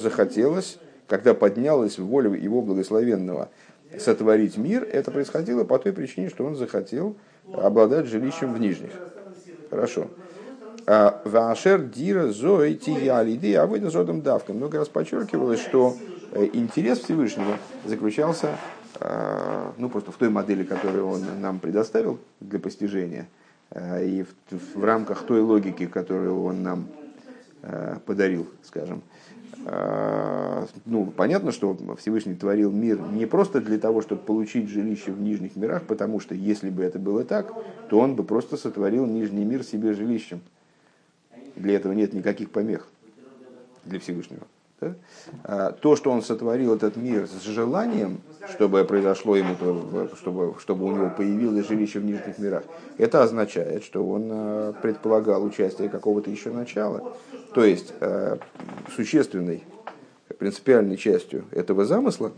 захотелось, 0.00 0.78
когда 1.06 1.34
поднялась 1.34 1.98
воля 1.98 2.30
его 2.30 2.62
благословенного 2.62 3.50
сотворить 3.98 4.56
мир, 4.56 4.88
это 4.90 5.10
происходило 5.10 5.64
по 5.64 5.78
той 5.78 5.92
причине, 5.92 6.30
что 6.30 6.46
он 6.46 6.56
захотел 6.56 7.16
обладать 7.52 8.06
жилищем 8.06 8.54
в 8.54 8.58
нижних. 8.58 8.92
Хорошо. 9.68 10.08
А, 10.92 11.22
Вашер 11.24 11.84
дира 11.84 12.32
зои 12.32 12.74
тиялиды, 12.74 13.54
а 13.54 13.64
вы 13.64 13.78
зодом 13.88 14.22
давка. 14.22 14.52
Много 14.52 14.78
раз 14.78 14.88
подчеркивалось, 14.88 15.60
что 15.60 15.96
э, 16.32 16.48
интерес 16.52 16.98
Всевышнего 16.98 17.58
заключался 17.84 18.56
а, 18.98 19.72
ну, 19.78 19.88
просто 19.88 20.10
в 20.10 20.16
той 20.16 20.30
модели, 20.30 20.64
которую 20.64 21.06
он 21.06 21.22
нам 21.40 21.60
предоставил 21.60 22.18
для 22.40 22.58
постижения, 22.58 23.28
а, 23.70 24.02
и 24.02 24.24
в, 24.24 24.34
в 24.74 24.84
рамках 24.84 25.22
той 25.22 25.42
логики, 25.42 25.86
которую 25.86 26.42
он 26.42 26.64
нам 26.64 26.88
подарил, 28.06 28.48
скажем. 28.64 29.02
Ну, 30.86 31.12
понятно, 31.14 31.52
что 31.52 31.76
Всевышний 31.98 32.34
творил 32.34 32.72
мир 32.72 32.98
не 33.12 33.26
просто 33.26 33.60
для 33.60 33.78
того, 33.78 34.00
чтобы 34.00 34.22
получить 34.22 34.70
жилище 34.70 35.12
в 35.12 35.20
нижних 35.20 35.56
мирах, 35.56 35.82
потому 35.82 36.20
что 36.20 36.34
если 36.34 36.70
бы 36.70 36.82
это 36.82 36.98
было 36.98 37.22
так, 37.22 37.52
то 37.90 37.98
он 37.98 38.16
бы 38.16 38.24
просто 38.24 38.56
сотворил 38.56 39.04
нижний 39.04 39.44
мир 39.44 39.62
себе 39.62 39.92
жилищем. 39.92 40.40
Для 41.60 41.76
этого 41.76 41.92
нет 41.92 42.12
никаких 42.12 42.50
помех 42.50 42.88
для 43.84 44.00
Всевышнего. 44.00 44.46
Да? 44.80 44.94
А 45.44 45.72
то, 45.72 45.94
что 45.94 46.10
он 46.10 46.22
сотворил 46.22 46.74
этот 46.74 46.96
мир 46.96 47.26
с 47.26 47.42
желанием, 47.42 48.22
чтобы 48.54 48.82
произошло 48.84 49.36
ему, 49.36 49.54
то, 49.54 50.08
чтобы, 50.16 50.54
чтобы 50.58 50.86
у 50.86 50.92
него 50.92 51.12
появилось 51.14 51.68
жилище 51.68 52.00
в 52.00 52.04
нижних 52.04 52.38
мирах, 52.38 52.64
это 52.96 53.22
означает, 53.22 53.84
что 53.84 54.06
он 54.06 54.28
а, 54.32 54.72
предполагал 54.72 55.44
участие 55.44 55.90
какого-то 55.90 56.30
еще 56.30 56.50
начала. 56.50 57.14
То 57.54 57.62
есть 57.62 57.92
а, 58.00 58.38
существенной, 58.96 59.62
принципиальной 60.38 60.96
частью 60.96 61.44
этого 61.50 61.84
замысла 61.84 62.32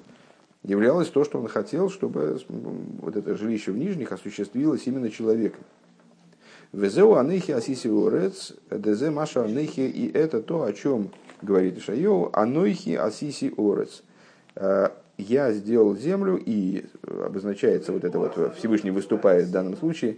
являлось 0.65 1.09
то, 1.09 1.23
что 1.23 1.39
он 1.39 1.47
хотел, 1.47 1.91
чтобы 1.91 2.41
вот 2.49 3.15
это 3.15 3.37
жилище 3.37 3.71
в 3.71 3.79
нижних 3.79 4.11
осуществилось 4.11 4.87
именно 4.87 5.11
человеком. 5.11 5.61
Везеу 6.73 7.17
анехи 7.17 7.51
асиси 7.51 7.89
орец, 7.89 8.55
дезе 8.71 9.11
маша 9.11 9.45
анехи, 9.45 9.81
и 9.81 10.11
это 10.11 10.41
то, 10.41 10.63
о 10.63 10.73
чем 10.73 11.11
говорит 11.43 11.77
Ишайоу, 11.77 12.31
анойхи 12.33 12.95
асиси 12.95 13.53
орец. 13.59 14.03
«Э, 14.55 14.89
я 15.19 15.53
сделал 15.53 15.95
землю, 15.97 16.41
и 16.43 16.87
обозначается 17.03 17.93
вот 17.93 18.05
это 18.05 18.19
вот, 18.19 18.57
Всевышний 18.57 18.91
выступает 18.91 19.49
в 19.49 19.51
данном 19.51 19.77
случае, 19.77 20.17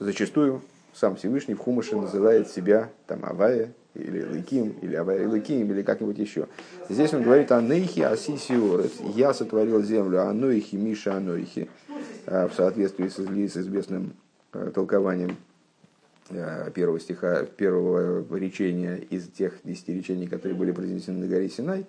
зачастую 0.00 0.60
сам 0.92 1.14
Всевышний 1.14 1.54
в 1.54 1.58
Хумыше 1.58 1.96
называет 1.96 2.48
себя 2.48 2.90
там 3.06 3.24
Авая, 3.24 3.72
или 3.94 4.24
Лыким, 4.24 4.74
или 4.82 4.96
Авая 4.96 5.28
Лыким, 5.28 5.70
или 5.70 5.82
как-нибудь 5.82 6.18
еще. 6.18 6.48
Здесь 6.88 7.14
он 7.14 7.22
говорит 7.22 7.52
«Анейхи 7.52 8.00
асиси 8.00 8.54
орец». 8.54 8.92
Я 9.14 9.32
сотворил 9.32 9.80
землю, 9.84 10.22
анойхи 10.22 10.74
миша 10.74 11.16
анойхи, 11.16 11.68
э, 12.26 12.48
в 12.48 12.54
соответствии 12.54 13.06
с, 13.06 13.18
с 13.18 13.56
известным 13.56 14.14
Э, 14.14 14.23
толкованием 14.74 15.36
э, 16.30 16.70
первого 16.74 17.00
стиха, 17.00 17.44
первого 17.44 18.24
речения 18.36 18.96
из 18.96 19.28
тех 19.28 19.54
десяти 19.64 19.94
речений, 19.94 20.26
которые 20.26 20.56
были 20.56 20.72
произнесены 20.72 21.20
на 21.20 21.26
горе 21.26 21.48
Синай, 21.48 21.86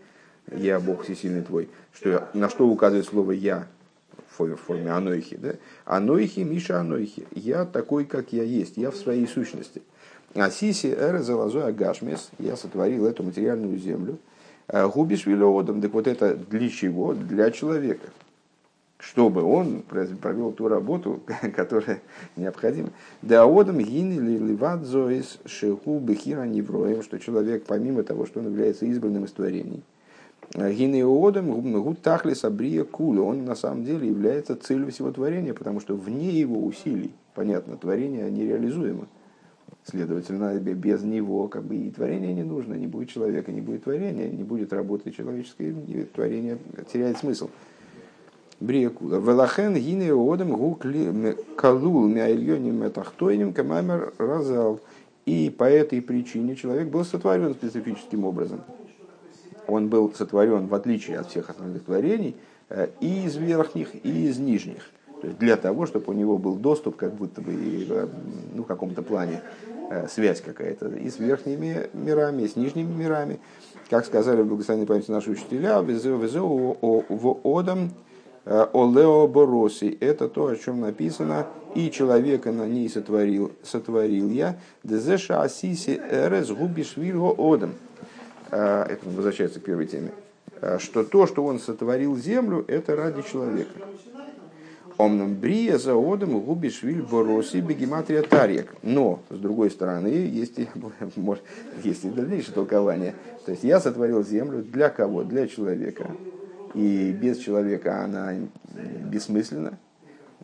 «Я 0.51 0.79
Бог 0.79 1.03
всесильный 1.03 1.41
твой», 1.41 1.69
что, 1.93 2.29
на 2.33 2.49
что 2.49 2.67
указывает 2.67 3.05
слово 3.05 3.31
«я» 3.31 3.67
в 4.37 4.55
форме 4.57 4.91
анойхи. 4.91 5.37
Да? 5.37 5.53
Анойхи, 5.85 6.41
Миша 6.41 6.81
анойхи. 6.81 7.25
Я 7.31 7.65
такой, 7.65 8.03
как 8.03 8.33
я 8.33 8.43
есть, 8.43 8.75
я 8.75 8.91
в 8.91 8.95
своей 8.97 9.27
сущности. 9.27 9.81
Асиси 10.33 10.87
эра 10.87 11.21
залазой 11.21 11.63
агашмес, 11.63 12.29
я 12.39 12.57
сотворил 12.57 13.05
эту 13.05 13.23
материальную 13.23 13.77
землю. 13.77 14.19
«Э, 14.67 14.87
Губиш 14.87 15.25
вилеодом, 15.25 15.81
так 15.81 15.93
вот 15.93 16.07
это 16.07 16.35
для 16.35 16.69
чего? 16.69 17.13
Для 17.13 17.51
человека 17.51 18.07
чтобы 19.05 19.43
он 19.43 19.83
провел 19.83 20.51
ту 20.51 20.67
работу, 20.67 21.21
которая 21.55 22.01
необходима. 22.35 22.89
Даодам 23.21 23.79
гини 23.79 24.17
ливат 24.19 24.83
зоис 24.83 25.39
шеху 25.45 25.99
бехира 25.99 26.43
невроем, 26.43 27.03
что 27.03 27.19
человек, 27.19 27.65
помимо 27.67 28.03
того, 28.03 28.25
что 28.25 28.39
он 28.39 28.47
является 28.47 28.85
избранным 28.85 29.25
из 29.25 29.31
творений, 29.31 29.83
гинеодам 30.53 31.51
гу 31.51 31.95
тахлис 31.95 32.43
абрия 32.43 32.83
кула, 32.83 33.21
он 33.21 33.45
на 33.45 33.55
самом 33.55 33.85
деле 33.85 34.07
является 34.07 34.55
целью 34.55 34.91
всего 34.91 35.11
творения, 35.11 35.53
потому 35.53 35.79
что 35.79 35.95
вне 35.95 36.31
его 36.31 36.63
усилий, 36.63 37.11
понятно, 37.35 37.77
творение 37.77 38.31
нереализуемо. 38.31 39.07
Следовательно, 39.83 40.57
без 40.57 41.03
него 41.03 41.47
как 41.47 41.63
бы 41.63 41.75
и 41.75 41.91
творение 41.91 42.33
не 42.33 42.43
нужно, 42.43 42.73
не 42.73 42.87
будет 42.87 43.09
человека, 43.09 43.51
не 43.51 43.61
будет 43.61 43.83
творения, 43.83 44.31
не 44.31 44.43
будет 44.43 44.73
работы 44.73 45.11
человеческой, 45.11 45.75
творение 46.11 46.57
теряет 46.91 47.19
смысл. 47.19 47.49
Бриякула. 48.59 49.19
Велахен 49.19 49.75
гине 49.75 50.13
одам 50.13 50.51
гу 50.51 50.79
калул 51.55 52.07
мяильоним 52.07 52.83
метахтойним 52.83 53.53
камамер 53.53 54.13
разал. 54.17 54.79
И 55.25 55.49
по 55.49 55.63
этой 55.63 56.01
причине 56.01 56.55
человек 56.55 56.87
был 56.87 57.03
сотворен 57.03 57.53
специфическим 57.53 58.25
образом. 58.25 58.61
Он 59.67 59.89
был 59.89 60.13
сотворен, 60.13 60.67
в 60.67 60.75
отличие 60.75 61.17
от 61.17 61.29
всех 61.29 61.49
остальных 61.49 61.83
творений, 61.83 62.35
э, 62.69 62.89
и 62.99 63.25
из 63.25 63.35
верхних, 63.35 63.95
и 63.95 64.27
из 64.27 64.37
нижних. 64.37 64.91
То 65.21 65.27
есть 65.27 65.39
для 65.39 65.57
того, 65.57 65.87
чтобы 65.87 66.05
у 66.07 66.13
него 66.13 66.37
был 66.37 66.55
доступ, 66.55 66.95
как 66.95 67.15
будто 67.15 67.41
бы 67.41 67.51
э, 67.51 68.07
ну, 68.53 68.63
в 68.63 68.67
каком-то 68.67 69.01
плане 69.01 69.41
э, 69.89 70.07
связь 70.07 70.41
какая-то 70.41 70.89
и 70.89 71.09
с 71.09 71.17
верхними 71.17 71.89
мирами, 71.93 72.43
и 72.43 72.47
с 72.47 72.55
нижними 72.55 72.93
мирами. 72.93 73.39
Как 73.89 74.05
сказали 74.05 74.43
в 74.43 74.47
благословенной 74.47 74.85
памяти 74.85 75.09
наши 75.09 75.31
учителя, 75.31 75.81
в 75.81 77.57
одам 77.59 77.91
Олео 78.45 79.27
Бороси. 79.27 79.97
Это 79.99 80.29
то, 80.29 80.47
о 80.47 80.55
чем 80.55 80.81
написано. 80.81 81.47
И 81.73 81.89
человека 81.91 82.51
на 82.51 82.67
ней 82.67 82.87
сотворил, 82.87 83.51
сотворил 83.63 84.29
я. 84.29 84.57
Дезеша 84.83 85.41
асиси 85.41 85.99
эрес 86.09 86.49
губиш 86.49 86.95
вирго 86.95 87.33
одам. 87.37 87.73
Это 88.51 88.99
возвращается 89.03 89.59
к 89.59 89.63
первой 89.63 89.87
теме. 89.87 90.11
Что 90.77 91.03
то, 91.03 91.27
что 91.27 91.43
он 91.43 91.59
сотворил 91.59 92.15
землю, 92.15 92.63
это 92.67 92.95
ради 92.95 93.23
человека. 93.23 93.71
Омном 94.97 95.35
брия 95.35 95.77
за 95.77 95.95
одам 95.95 96.39
губиш 96.39 96.83
виль 96.83 97.01
бороси 97.01 97.59
бегематрия 97.59 98.21
тарьяк. 98.21 98.73
Но, 98.81 99.19
с 99.29 99.37
другой 99.37 99.69
стороны, 99.69 100.07
есть 100.07 100.57
и, 100.59 100.69
может, 101.17 101.43
есть 101.83 102.05
и 102.05 102.09
дальнейшее 102.09 102.53
толкование. 102.53 103.15
То 103.45 103.51
есть 103.51 103.63
я 103.63 103.81
сотворил 103.81 104.23
землю 104.23 104.63
для 104.63 104.89
кого? 104.89 105.23
Для 105.23 105.47
человека 105.47 106.11
и 106.75 107.13
без 107.13 107.37
человека 107.37 108.03
она 108.03 108.33
бессмысленна, 109.09 109.77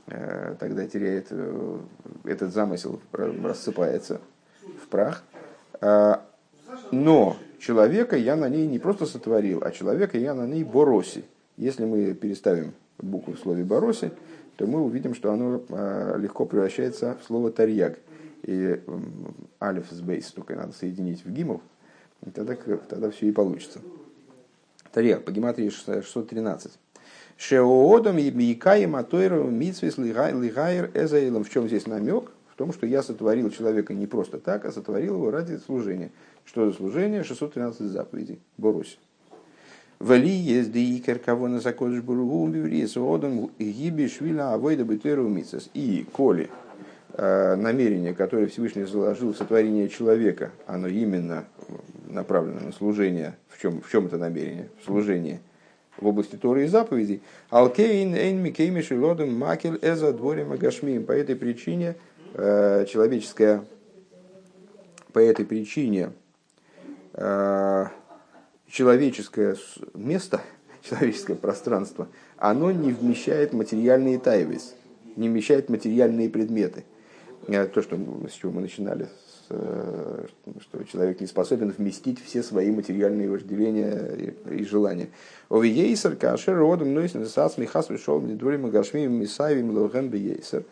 э, 0.07 0.55
тогда 0.59 0.87
теряет 0.87 1.27
э, 1.29 1.79
этот 2.23 2.53
замысел, 2.53 3.01
рассыпается 3.11 4.21
в 4.81 4.87
прах. 4.87 5.23
Но 6.91 7.35
человека 7.59 8.15
я 8.15 8.35
на 8.35 8.47
ней 8.47 8.65
не 8.65 8.79
просто 8.79 9.05
сотворил, 9.05 9.61
а 9.63 9.71
человека 9.71 10.17
я 10.17 10.33
на 10.33 10.47
ней 10.47 10.63
бороси. 10.63 11.25
Если 11.57 11.83
мы 11.83 12.13
переставим 12.13 12.73
букву 12.97 13.33
в 13.33 13.39
слове 13.39 13.63
бороси, 13.63 14.11
то 14.55 14.67
мы 14.67 14.79
увидим, 14.81 15.15
что 15.15 15.33
оно 15.33 15.61
легко 16.17 16.45
превращается 16.45 17.17
в 17.21 17.25
слово 17.25 17.51
тарьяг. 17.51 17.99
И 18.43 18.81
алиф 19.61 19.87
с 19.91 20.01
бейс 20.01 20.31
только 20.31 20.55
надо 20.55 20.73
соединить 20.73 21.25
в 21.25 21.31
гимов, 21.31 21.61
тогда, 22.33 22.55
тогда 22.87 23.09
все 23.09 23.27
и 23.27 23.31
получится. 23.31 23.79
Тарьяг, 24.91 25.23
по 25.23 25.31
гематрии 25.31 25.69
613. 25.69 26.71
Шеоодом 27.37 28.19
Икаем 28.19 28.95
Атойру 28.95 29.45
Митсвис 29.45 29.97
Лигайр 29.97 30.91
Эзаилом. 30.93 31.43
В 31.43 31.49
чем 31.49 31.67
здесь 31.67 31.87
намек? 31.87 32.31
В 32.53 32.55
том, 32.55 32.73
что 32.73 32.85
я 32.85 33.01
сотворил 33.01 33.49
человека 33.49 33.93
не 33.93 34.05
просто 34.05 34.37
так, 34.37 34.65
а 34.65 34.71
сотворил 34.71 35.15
его 35.15 35.31
ради 35.31 35.57
служения. 35.57 36.11
Что 36.45 36.69
за 36.69 36.75
служение? 36.75 37.23
613 37.23 37.87
заповедей. 37.87 38.39
Борусь. 38.57 38.99
Вали 39.99 40.29
есть 40.29 40.71
дикер 40.71 41.19
кого 41.19 41.47
на 41.47 41.59
закодыш 41.59 42.01
бургу 42.01 42.47
биврис 42.47 42.97
одом 42.97 43.51
гиби 43.59 44.07
швила 44.07 44.53
авойда 44.53 44.83
бетеру. 44.83 45.31
И 45.73 46.05
коли 46.11 46.49
э, 47.13 47.55
намерение, 47.55 48.13
которое 48.13 48.47
Всевышний 48.47 48.83
заложил 48.83 49.33
в 49.33 49.37
сотворение 49.37 49.89
человека, 49.89 50.51
оно 50.65 50.87
именно 50.87 51.45
направлено 52.11 52.59
на 52.59 52.71
служение. 52.71 53.35
В 53.49 53.61
чем, 53.61 53.81
в 53.81 53.89
чем 53.89 54.07
это 54.07 54.17
намерение? 54.17 54.69
В 54.81 54.85
служении 54.85 55.39
в 55.97 56.07
области 56.07 56.35
Торы 56.35 56.65
и 56.65 56.67
заповедей. 56.67 57.21
Алкейн 57.49 58.15
эйн 58.15 58.41
микейми 58.41 58.81
шилодом 58.81 59.33
макель 59.37 59.77
эза 59.81 60.11
дворим 60.11 60.51
агашмием. 60.51 61.05
По 61.05 61.11
этой 61.11 61.35
причине 61.35 61.95
э, 62.33 62.85
человеческое, 62.89 63.63
по 65.13 65.19
этой 65.19 65.45
причине 65.45 66.11
э, 67.13 67.85
человеческое 68.67 69.55
место, 69.93 70.41
человеческое 70.81 71.35
пространство, 71.35 72.07
оно 72.37 72.71
не 72.71 72.91
вмещает 72.91 73.53
материальные 73.53 74.17
тайвис, 74.17 74.75
не 75.15 75.29
вмещает 75.29 75.69
материальные 75.69 76.29
предметы. 76.29 76.85
Э, 77.47 77.67
то, 77.67 77.81
что, 77.81 77.97
с 78.27 78.33
чего 78.33 78.51
мы 78.51 78.61
начинали 78.61 79.07
что 80.61 80.83
человек 80.83 81.19
не 81.19 81.27
способен 81.27 81.71
вместить 81.71 82.23
все 82.23 82.43
свои 82.43 82.71
материальные 82.71 83.29
вожделения 83.29 84.33
и 84.49 84.63
желания. 84.63 85.09
Овиейсер, 85.49 86.15
кашер, 86.15 86.57
родом, 86.57 86.93
но 86.93 87.01
если 87.01 87.23
сас 87.25 87.57
михас 87.57 87.87
пришел, 87.87 88.19
дворим 88.19 88.69
гашмим, 88.69 89.13
мисавим, 89.13 89.71
лохем 89.77 90.09
бейсер. 90.09 90.63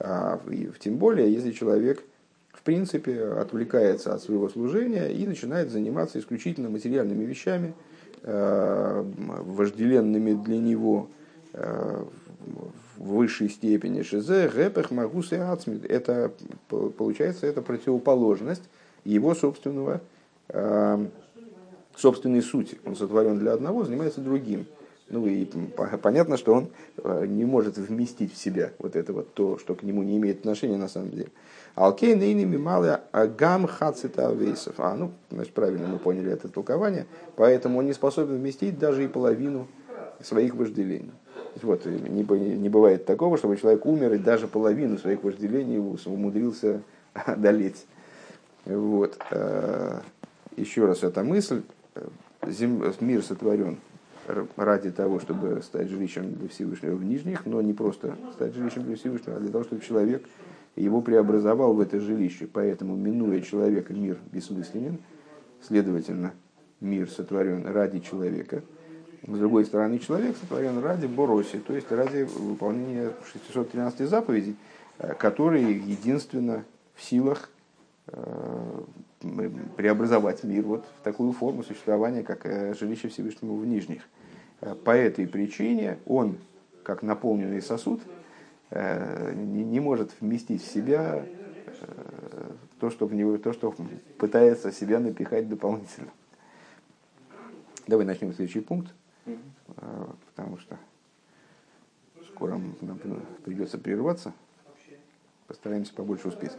А, 0.00 0.40
тем 0.78 0.96
более, 0.96 1.32
если 1.32 1.52
человек 1.52 2.02
в 2.52 2.62
принципе 2.62 3.24
отвлекается 3.24 4.14
от 4.14 4.22
своего 4.22 4.48
служения 4.48 5.08
и 5.08 5.26
начинает 5.26 5.70
заниматься 5.70 6.18
исключительно 6.18 6.68
материальными 6.68 7.24
вещами, 7.24 7.74
э, 8.22 9.04
вожделенными 9.16 10.34
для 10.44 10.58
него 10.58 11.08
э, 11.52 12.04
в 13.08 13.16
высшей 13.16 13.48
степени. 13.48 14.02
Шизе, 14.02 14.48
гэпэх, 14.48 14.90
магус 14.90 15.32
и 15.32 15.36
ацмид. 15.36 15.84
Это, 15.86 16.30
получается, 16.68 17.46
это 17.46 17.62
противоположность 17.62 18.62
его 19.04 19.34
собственного, 19.34 20.00
э, 20.48 21.06
собственной 21.96 22.42
сути. 22.42 22.78
Он 22.84 22.94
сотворен 22.96 23.38
для 23.38 23.52
одного, 23.54 23.84
занимается 23.84 24.20
другим. 24.20 24.66
Ну 25.10 25.26
и 25.26 25.46
понятно, 26.02 26.36
что 26.36 26.52
он 26.52 26.68
э, 26.98 27.24
не 27.26 27.46
может 27.46 27.78
вместить 27.78 28.34
в 28.34 28.36
себя 28.36 28.72
вот 28.78 28.94
это 28.94 29.14
вот 29.14 29.32
то, 29.32 29.56
что 29.58 29.74
к 29.74 29.82
нему 29.82 30.02
не 30.02 30.18
имеет 30.18 30.40
отношения 30.40 30.76
на 30.76 30.88
самом 30.88 31.10
деле. 31.10 31.28
Алкей 31.74 32.14
нейними 32.14 32.58
малые 32.58 33.00
агам 33.12 33.66
хацита 33.66 34.30
вейсов. 34.32 34.74
А, 34.78 34.94
ну, 34.94 35.12
значит, 35.30 35.54
правильно 35.54 35.86
мы 35.86 35.98
поняли 35.98 36.30
это 36.30 36.48
толкование. 36.48 37.06
Поэтому 37.36 37.78
он 37.78 37.86
не 37.86 37.94
способен 37.94 38.36
вместить 38.36 38.78
даже 38.78 39.04
и 39.04 39.08
половину 39.08 39.66
своих 40.20 40.54
вожделений. 40.54 41.12
Вот, 41.62 41.84
не, 41.86 42.22
не 42.22 42.68
бывает 42.68 43.04
такого, 43.04 43.36
чтобы 43.36 43.56
человек 43.56 43.84
умер 43.86 44.14
и 44.14 44.18
даже 44.18 44.46
половину 44.46 44.98
своих 44.98 45.22
вожделений 45.22 45.78
умудрился 45.78 46.82
одолеть. 47.14 47.86
Вот. 48.64 49.18
Э, 49.30 50.00
еще 50.56 50.86
раз 50.86 51.02
эта 51.02 51.22
мысль. 51.24 51.62
Зем... 52.46 52.82
Мир 53.00 53.22
сотворен 53.22 53.78
ради 54.56 54.90
того, 54.90 55.20
чтобы 55.20 55.62
стать 55.62 55.88
жилищем 55.88 56.34
для 56.34 56.48
Всевышнего 56.48 56.94
в 56.94 57.04
нижних, 57.04 57.46
но 57.46 57.60
не 57.62 57.72
просто 57.72 58.16
стать 58.34 58.54
жилищем 58.54 58.84
для 58.84 58.96
Всевышнего, 58.96 59.36
а 59.36 59.40
для 59.40 59.50
того, 59.50 59.64
чтобы 59.64 59.82
человек 59.82 60.22
его 60.76 61.00
преобразовал 61.00 61.72
в 61.72 61.80
это 61.80 61.98
жилище. 61.98 62.46
Поэтому, 62.52 62.94
минуя 62.94 63.40
человека, 63.40 63.92
мир 63.94 64.18
бессмысленен. 64.30 64.98
Следовательно, 65.66 66.34
мир 66.80 67.10
сотворен 67.10 67.66
ради 67.66 67.98
человека– 68.00 68.62
с 69.26 69.38
другой 69.38 69.64
стороны, 69.64 69.98
человек 69.98 70.36
сотворен 70.36 70.78
ради 70.78 71.06
бороси, 71.06 71.58
то 71.58 71.74
есть 71.74 71.90
ради 71.90 72.22
выполнения 72.22 73.12
613 73.32 74.08
заповедей, 74.08 74.56
э, 74.98 75.14
которые 75.14 75.72
единственно 75.72 76.64
в 76.94 77.02
силах 77.02 77.50
э, 78.06 78.82
преобразовать 79.76 80.44
мир 80.44 80.62
вот 80.62 80.86
в 81.00 81.02
такую 81.02 81.32
форму 81.32 81.62
существования, 81.64 82.22
как 82.22 82.46
э, 82.46 82.74
жилище 82.74 83.08
Всевышнего 83.08 83.54
в 83.54 83.66
Нижних. 83.66 84.02
По 84.84 84.90
этой 84.90 85.28
причине 85.28 85.98
он, 86.04 86.36
как 86.82 87.02
наполненный 87.04 87.62
сосуд, 87.62 88.00
не 88.72 89.78
может 89.78 90.10
вместить 90.20 90.64
в 90.64 90.68
себя 90.68 91.24
то, 92.80 92.90
что, 92.90 93.06
в 93.06 93.14
него, 93.14 93.38
то, 93.38 93.52
что 93.52 93.72
пытается 94.18 94.72
себя 94.72 94.98
напихать 94.98 95.48
дополнительно. 95.48 96.08
Давай 97.86 98.04
начнем 98.04 98.34
следующий 98.34 98.60
пункт. 98.60 98.92
А, 99.76 100.14
потому 100.34 100.58
что 100.58 100.78
скоро 102.32 102.60
нам 102.80 102.98
придется 103.44 103.78
прерваться. 103.78 104.32
Постараемся 105.46 105.94
побольше 105.94 106.28
успеть. 106.28 106.52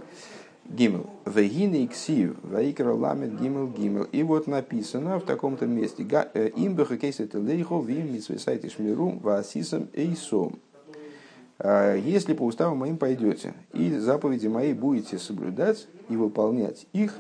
Гимел. 0.66 1.10
Вегины 1.26 1.86
иксив, 1.86 2.36
ваикра 2.44 2.94
ламет 2.94 3.40
гимел 3.40 3.68
гимел. 3.68 4.04
И 4.04 4.24
вот 4.24 4.48
написано 4.48 5.20
в 5.20 5.26
таком-то 5.26 5.66
месте. 5.66 6.06
Э, 6.34 6.50
Имбеха 6.56 6.98
кейсет 6.98 7.34
лейхо 7.34 7.82
вим 7.82 8.14
митсвесайте 8.14 8.70
шмиру 8.70 9.12
ваасисам 9.20 9.88
эйсом. 9.94 10.60
А, 11.60 11.96
Если 11.96 12.34
по 12.34 12.44
уставам 12.44 12.80
моим 12.80 12.98
пойдете, 12.98 13.54
и 13.74 13.92
заповеди 13.98 14.48
мои 14.48 14.74
будете 14.74 15.18
соблюдать 15.18 15.88
и 16.10 16.16
выполнять 16.16 16.88
их, 16.94 17.16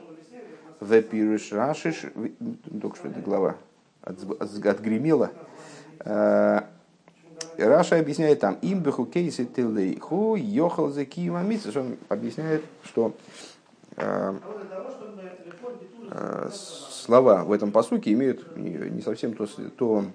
вепирыш 0.82 1.52
рашиш, 1.52 2.06
только 2.82 2.98
что 2.98 3.08
эта 3.10 3.22
глава 3.22 3.58
отгремело. 4.04 5.32
Э, 6.00 6.62
Раша 7.58 7.98
объясняет 8.00 8.40
там, 8.40 8.58
имбеху 8.62 9.06
кейси 9.06 9.46
тилейху 9.46 10.36
йохал 10.36 10.90
за 10.90 11.06
киевамицис. 11.06 11.76
Он 11.76 11.98
объясняет, 12.08 12.64
что 12.84 13.14
э, 13.98 14.34
э, 16.12 16.50
слова 16.52 17.44
в 17.44 17.52
этом 17.52 17.72
посуке 17.72 18.14
имеют 18.14 18.56
не 18.56 19.02
совсем 19.02 19.34
то, 19.34 19.46
то 19.78 20.06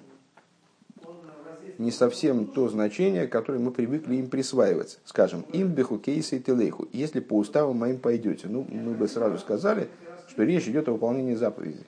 не 1.79 1.91
совсем 1.91 2.47
то 2.47 2.69
значение, 2.69 3.27
которое 3.27 3.59
мы 3.59 3.71
привыкли 3.71 4.17
им 4.17 4.29
присваивать. 4.29 4.99
Скажем, 5.05 5.45
им 5.53 5.69
беху 5.69 5.99
кейсы 5.99 6.37
и 6.37 6.41
телейху. 6.41 6.89
Если 6.93 7.21
по 7.21 7.37
уставам 7.37 7.79
моим 7.79 7.99
пойдете, 7.99 8.47
ну, 8.49 8.67
мы 8.71 8.93
бы 8.93 9.09
сразу 9.09 9.39
сказали, 9.39 9.89
что 10.29 10.45
речь 10.45 10.69
идет 10.69 10.89
о 10.89 10.93
выполнении 10.93 11.35
заповедей. 11.35 11.85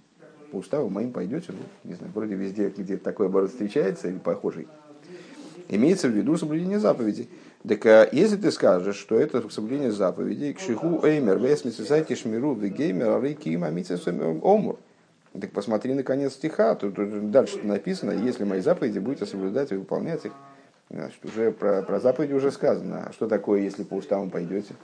По 0.52 0.56
уставу 0.56 0.88
моим 0.88 1.12
пойдете, 1.12 1.48
ну, 1.48 1.58
не 1.84 1.94
знаю, 1.94 2.12
вроде 2.14 2.34
везде, 2.34 2.68
где 2.68 2.96
такой 2.96 3.26
оборот 3.26 3.50
встречается 3.50 4.08
или 4.08 4.18
похожий. 4.18 4.68
Имеется 5.68 6.08
в 6.08 6.12
виду 6.12 6.36
соблюдение 6.36 6.78
заповедей. 6.78 7.28
Так 7.66 7.84
а 7.86 8.08
если 8.12 8.36
ты 8.36 8.52
скажешь, 8.52 8.96
что 8.96 9.18
это 9.18 9.48
соблюдение 9.50 9.90
заповедей, 9.90 10.54
к 10.54 10.60
шиху 10.60 11.04
эймер, 11.04 11.38
весмисайти 11.38 12.14
шмиру, 12.14 12.54
вегеймер, 12.54 13.10
арейки 13.10 13.56
омур. 14.42 14.78
Так 15.40 15.50
посмотри 15.50 15.92
на 15.94 16.02
конец 16.02 16.34
стиха, 16.34 16.74
тут, 16.76 16.94
тут 16.94 17.30
дальше 17.30 17.58
написано, 17.62 18.12
если 18.12 18.44
мои 18.44 18.60
заповеди 18.60 19.00
будете 19.00 19.26
соблюдать 19.26 19.72
и 19.72 19.74
выполнять 19.74 20.24
их. 20.24 20.32
Значит, 20.88 21.24
уже 21.24 21.50
про, 21.50 21.82
про 21.82 21.98
заповеди 21.98 22.32
уже 22.32 22.52
сказано. 22.52 23.06
А 23.08 23.12
что 23.12 23.26
такое, 23.26 23.60
если 23.60 23.82
по 23.82 23.94
уставам 23.94 24.30
пойдете? 24.30 24.74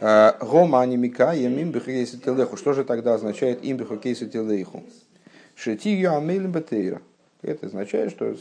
Гома 0.00 0.80
анимика 0.80 1.34
имбиху 1.34 1.86
кейси 1.86 2.16
телеху. 2.18 2.56
Что 2.56 2.72
же 2.72 2.84
тогда 2.84 3.14
означает 3.14 3.60
имбиху 3.62 3.96
кейси 3.96 4.26
телеху? 4.26 4.82
Шетию 5.54 6.16
амейлем 6.16 6.52
бетейра. 6.52 7.00
Это 7.42 7.66
означает, 7.66 8.10
что 8.10 8.26
э, 8.26 8.34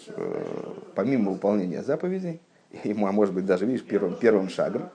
помимо 0.95 1.31
выполнения 1.31 1.83
заповедей, 1.83 2.39
и, 2.83 2.91
а 2.91 3.11
может 3.11 3.33
быть 3.33 3.45
даже, 3.45 3.65
видишь, 3.65 3.83
первым, 3.83 4.15
первым 4.15 4.49
шагом, 4.49 4.89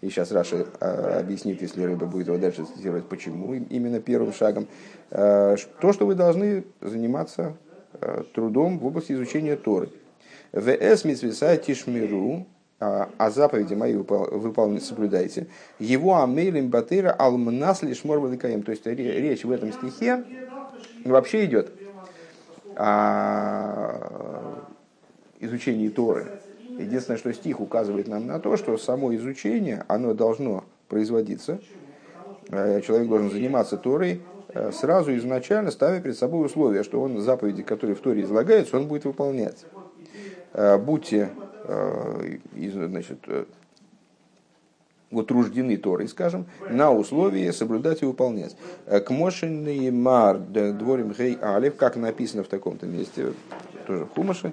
и 0.00 0.08
сейчас 0.08 0.32
Раша 0.32 0.66
э, 0.80 1.18
объяснит, 1.20 1.60
если 1.60 1.82
рыба 1.82 2.06
будет 2.06 2.28
его 2.28 2.38
дальше 2.38 2.64
цитировать, 2.64 3.06
почему 3.06 3.54
именно 3.54 4.00
первым 4.00 4.32
шагом, 4.32 4.68
э, 5.10 5.56
то, 5.80 5.92
что 5.92 6.06
вы 6.06 6.14
должны 6.14 6.64
заниматься 6.80 7.56
трудом 8.34 8.78
в 8.78 8.84
области 8.86 9.12
изучения 9.12 9.56
Торы. 9.56 9.88
ВС 10.52 11.04
митсвиса 11.04 11.56
тишмиру, 11.56 12.46
а, 12.78 13.08
а 13.16 13.30
заповеди 13.30 13.74
мои 13.74 13.94
выполняйте, 13.94 14.84
соблюдайте. 14.84 15.46
Его 15.78 16.22
амейлим 16.22 16.68
батыра 16.68 17.10
алмнас 17.10 17.82
лишь 17.82 18.04
морбаликаем. 18.04 18.62
То 18.62 18.72
есть 18.72 18.86
речь 18.86 19.44
в 19.44 19.50
этом 19.50 19.72
стихе 19.72 20.24
вообще 21.04 21.46
идет 21.46 21.72
о 22.76 24.66
изучении 25.40 25.88
Торы. 25.88 26.40
Единственное, 26.78 27.18
что 27.18 27.32
стих 27.32 27.60
указывает 27.60 28.08
нам 28.08 28.26
на 28.26 28.38
то, 28.38 28.56
что 28.58 28.76
само 28.76 29.14
изучение, 29.14 29.84
оно 29.88 30.12
должно 30.12 30.64
производиться. 30.88 31.58
Э, 32.50 32.82
человек 32.82 33.08
должен 33.08 33.30
заниматься 33.30 33.78
Торой 33.78 34.20
э, 34.48 34.70
сразу 34.72 35.16
изначально 35.16 35.70
ставя 35.70 36.00
перед 36.00 36.18
собой 36.18 36.44
условия, 36.44 36.82
что 36.82 37.00
он 37.00 37.18
заповеди, 37.20 37.62
которые 37.62 37.96
в 37.96 38.00
Торе 38.00 38.22
излагаются, 38.22 38.76
он 38.76 38.88
будет 38.88 39.06
выполнять. 39.06 39.64
Э, 40.52 40.76
будьте 40.76 41.30
значит, 41.66 43.18
утруждены 45.10 45.76
Торой, 45.76 46.08
скажем, 46.08 46.46
на 46.68 46.92
условии 46.92 47.50
соблюдать 47.50 48.02
и 48.02 48.06
выполнять. 48.06 48.56
Э, 48.86 49.00
к 49.00 49.10
Мошин 49.10 49.64
Мар 50.02 50.38
дворим 50.38 51.12
Гей 51.12 51.36
Алев, 51.40 51.76
как 51.76 51.96
написано 51.96 52.42
в 52.42 52.48
таком-то 52.48 52.86
месте, 52.86 53.32
тоже 53.86 54.04
в 54.04 54.10
Хумаше, 54.10 54.52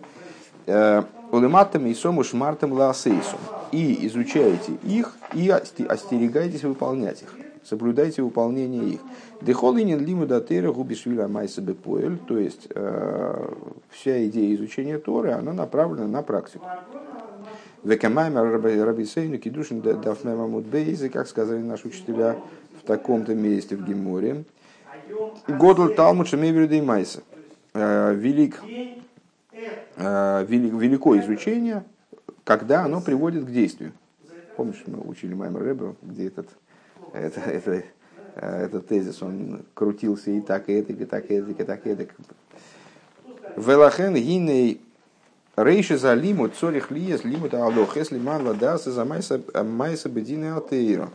э, 0.67 1.03
Улематам 1.31 1.87
и 1.87 1.93
сому 1.95 2.23
шмартам 2.23 2.73
лаасейсум. 2.73 3.39
И 3.71 4.05
изучайте 4.05 4.73
их, 4.83 5.15
и 5.33 5.49
остерегайтесь 5.49 6.63
выполнять 6.63 7.23
их. 7.23 7.35
Соблюдайте 7.63 8.21
выполнение 8.21 8.95
их. 8.95 8.99
Дехолинин 9.41 10.03
лиму 10.03 10.25
датера 10.25 10.71
губишвиля 10.71 11.27
майса 11.27 11.61
бепоэль. 11.61 12.17
То 12.27 12.37
есть, 12.37 12.67
э, 12.73 13.53
вся 13.89 14.25
идея 14.25 14.55
изучения 14.55 14.99
Торы, 14.99 15.31
она 15.31 15.53
направлена 15.53 16.07
на 16.07 16.21
практику. 16.21 16.65
Векамаймер 17.83 18.61
Рабисейну 18.85 19.37
Кидушин 19.37 19.81
Дафнема 19.81 20.47
Мудбейзы, 20.47 21.09
как 21.09 21.27
сказали 21.27 21.61
наши 21.61 21.87
учителя 21.87 22.37
в 22.81 22.85
таком-то 22.85 23.35
месте 23.35 23.75
в 23.75 23.85
Геморе. 23.85 24.45
Годл 25.47 25.89
Талмуд 25.89 26.27
Шамейверда 26.27 26.75
и 26.75 26.81
Майса. 26.81 27.23
Э, 27.73 28.13
велик, 28.13 28.61
э, 29.97 30.45
велик, 30.47 30.73
велико 30.73 31.17
изучение, 31.19 31.83
когда 32.43 32.85
оно 32.85 33.01
приводит 33.01 33.45
к 33.45 33.51
действию. 33.51 33.93
Помнишь, 34.55 34.83
мы 34.85 34.99
учили 35.09 35.33
Маймер 35.33 35.63
Рэбе, 35.63 35.95
где 36.03 36.27
этот, 36.27 36.47
это, 37.13 37.39
это, 37.41 37.83
э, 38.35 38.65
этот 38.65 38.87
тезис, 38.87 39.21
он 39.21 39.65
крутился 39.73 40.31
и 40.31 40.41
так, 40.41 40.69
и 40.69 40.73
это, 40.73 40.93
и 40.93 41.05
так, 41.05 41.31
и 41.31 41.35
это, 41.35 41.51
и 41.51 41.65
так, 41.65 41.87
и 41.87 41.89
это. 41.89 42.07
Велахен 43.55 44.15
гиней 44.15 44.81
Рейши 45.55 45.97
за 45.97 46.15
лимут, 46.15 46.55
цорих 46.55 46.89
лиес, 46.89 47.23
лимут 47.23 47.53
алох, 47.53 47.95
если 47.95 48.17
ман 48.17 48.47
ладаса 48.47 48.91
за 48.91 49.05
майса 49.05 50.09
бедины 50.09 50.57
атеира. 50.57 51.09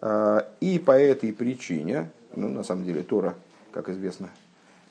А, 0.00 0.46
и 0.60 0.78
по 0.78 0.92
этой 0.92 1.32
причине, 1.32 2.10
ну, 2.36 2.48
на 2.48 2.62
самом 2.64 2.84
деле, 2.84 3.02
Тора, 3.02 3.34
как 3.72 3.88
известно, 3.88 4.28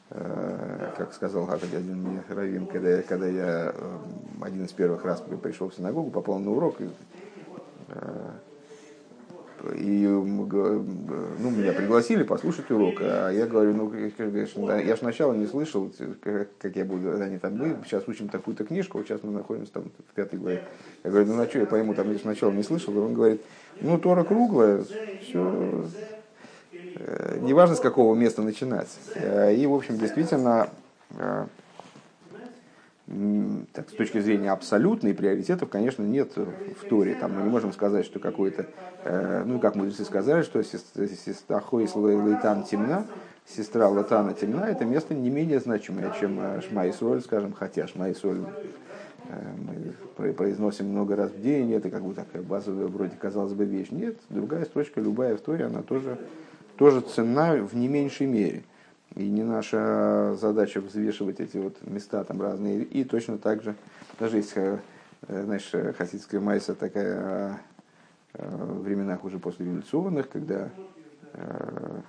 э, 0.10 0.92
как 0.98 1.14
сказал 1.14 1.48
один 1.50 1.96
мне 2.02 2.24
Равин, 2.28 2.66
когда, 2.66 3.04
когда 3.04 3.28
я 3.28 3.72
э, 3.76 3.98
один 4.42 4.66
из 4.66 4.72
первых 4.72 5.06
раз 5.06 5.24
пришел 5.44 5.70
в 5.70 5.76
синагогу, 5.76 6.10
попал 6.10 6.40
на 6.40 6.52
урок, 6.52 6.78
э, 6.80 8.32
и 9.76 10.08
ну, 10.08 11.50
меня 11.50 11.74
пригласили 11.74 12.24
послушать 12.24 12.70
урок, 12.72 12.96
а 13.02 13.30
я 13.30 13.46
говорю, 13.46 13.74
ну, 13.74 13.94
я 13.94 14.96
же 14.96 14.98
сначала 14.98 15.34
не 15.34 15.48
слышал, 15.48 15.92
как 16.60 16.76
я 16.76 16.86
буду, 16.86 17.22
они 17.22 17.38
там, 17.38 17.58
мы 17.58 17.78
сейчас 17.86 18.08
учим 18.08 18.30
такую-то 18.30 18.64
книжку, 18.64 19.04
сейчас 19.04 19.24
мы 19.24 19.32
находимся 19.32 19.74
там 19.74 19.84
в 19.84 20.14
пятой 20.14 20.40
главе. 20.40 20.64
Я 21.04 21.10
говорю, 21.10 21.28
ну, 21.28 21.36
на 21.36 21.48
что 21.48 21.60
я 21.60 21.66
пойму, 21.66 21.94
там 21.94 22.12
я 22.12 22.20
сначала 22.20 22.52
не 22.52 22.64
слышал, 22.64 22.94
и 22.94 22.98
он 22.98 23.14
говорит, 23.14 23.42
ну, 23.82 23.98
Тора 23.98 24.24
круглая, 24.24 24.84
все, 25.22 25.86
э, 26.96 27.40
неважно, 27.42 27.76
с 27.76 27.80
какого 27.80 28.16
места 28.16 28.42
начинать. 28.42 28.90
Э, 29.16 29.54
и, 29.54 29.66
в 29.66 29.74
общем, 29.74 29.98
действительно, 29.98 30.70
э, 31.18 31.46
так, 33.72 33.90
с 33.90 33.94
точки 33.94 34.20
зрения 34.20 34.52
абсолютной 34.52 35.14
приоритетов, 35.14 35.70
конечно, 35.70 36.04
нет 36.04 36.36
в 36.36 36.90
Торе. 36.90 37.16
Там 37.16 37.36
мы 37.36 37.44
не 37.44 37.50
можем 37.50 37.72
сказать, 37.72 38.06
что 38.06 38.20
какой-то, 38.20 38.66
э, 39.06 39.44
ну, 39.46 39.60
как 39.60 39.76
мудрецы 39.76 40.04
сказали, 40.04 40.42
что 40.42 40.62
сестра 40.62 41.62
Хойс 41.62 41.96
Лейтан 41.96 42.64
темна, 42.64 43.06
сестра 43.46 43.88
Латана 43.88 44.34
темна, 44.34 44.66
это 44.66 44.84
место 44.84 45.14
не 45.14 45.30
менее 45.30 45.62
значимое, 45.62 46.14
чем 46.20 46.38
э, 46.40 46.62
Шма 46.62 46.92
Соль, 46.92 47.22
скажем, 47.22 47.54
хотя 47.54 47.88
Шма 47.88 48.14
Соль 48.14 48.42
э, 49.30 49.94
мы 50.18 50.34
произносим 50.34 50.88
много 50.88 51.16
раз 51.16 51.32
в 51.32 51.42
день, 51.42 51.72
это 51.72 51.90
как 51.90 52.04
бы 52.04 52.14
такая 52.14 52.42
базовая, 52.42 52.88
вроде 52.88 53.16
казалось 53.16 53.54
бы, 53.54 53.64
вещь. 53.64 53.88
Нет, 53.90 54.18
другая 54.28 54.66
строчка, 54.66 55.00
любая 55.00 55.38
в 55.38 55.40
Торе, 55.40 55.66
она 55.66 55.82
тоже, 55.82 56.18
тоже 56.76 57.00
ценна 57.00 57.54
в 57.54 57.74
не 57.74 57.88
меньшей 57.88 58.28
мере. 58.28 58.64
И 59.18 59.28
не 59.30 59.42
наша 59.42 60.36
задача 60.40 60.80
взвешивать 60.80 61.40
эти 61.40 61.58
вот 61.58 61.76
места 61.88 62.24
там 62.24 62.40
разные. 62.40 62.84
И 62.84 63.04
точно 63.04 63.40
так 63.40 63.64
же, 63.64 63.74
даже 64.20 64.38
если, 64.38 64.80
э, 65.28 65.44
знаешь, 65.44 65.72
хасидская 65.98 66.40
майса 66.40 66.76
такая 66.76 67.60
э, 68.34 68.48
в 68.48 68.84
временах 68.84 69.26
уже 69.26 69.40
после 69.40 69.66
революционных, 69.66 70.30
когда 70.30 70.70
э, 71.34 72.02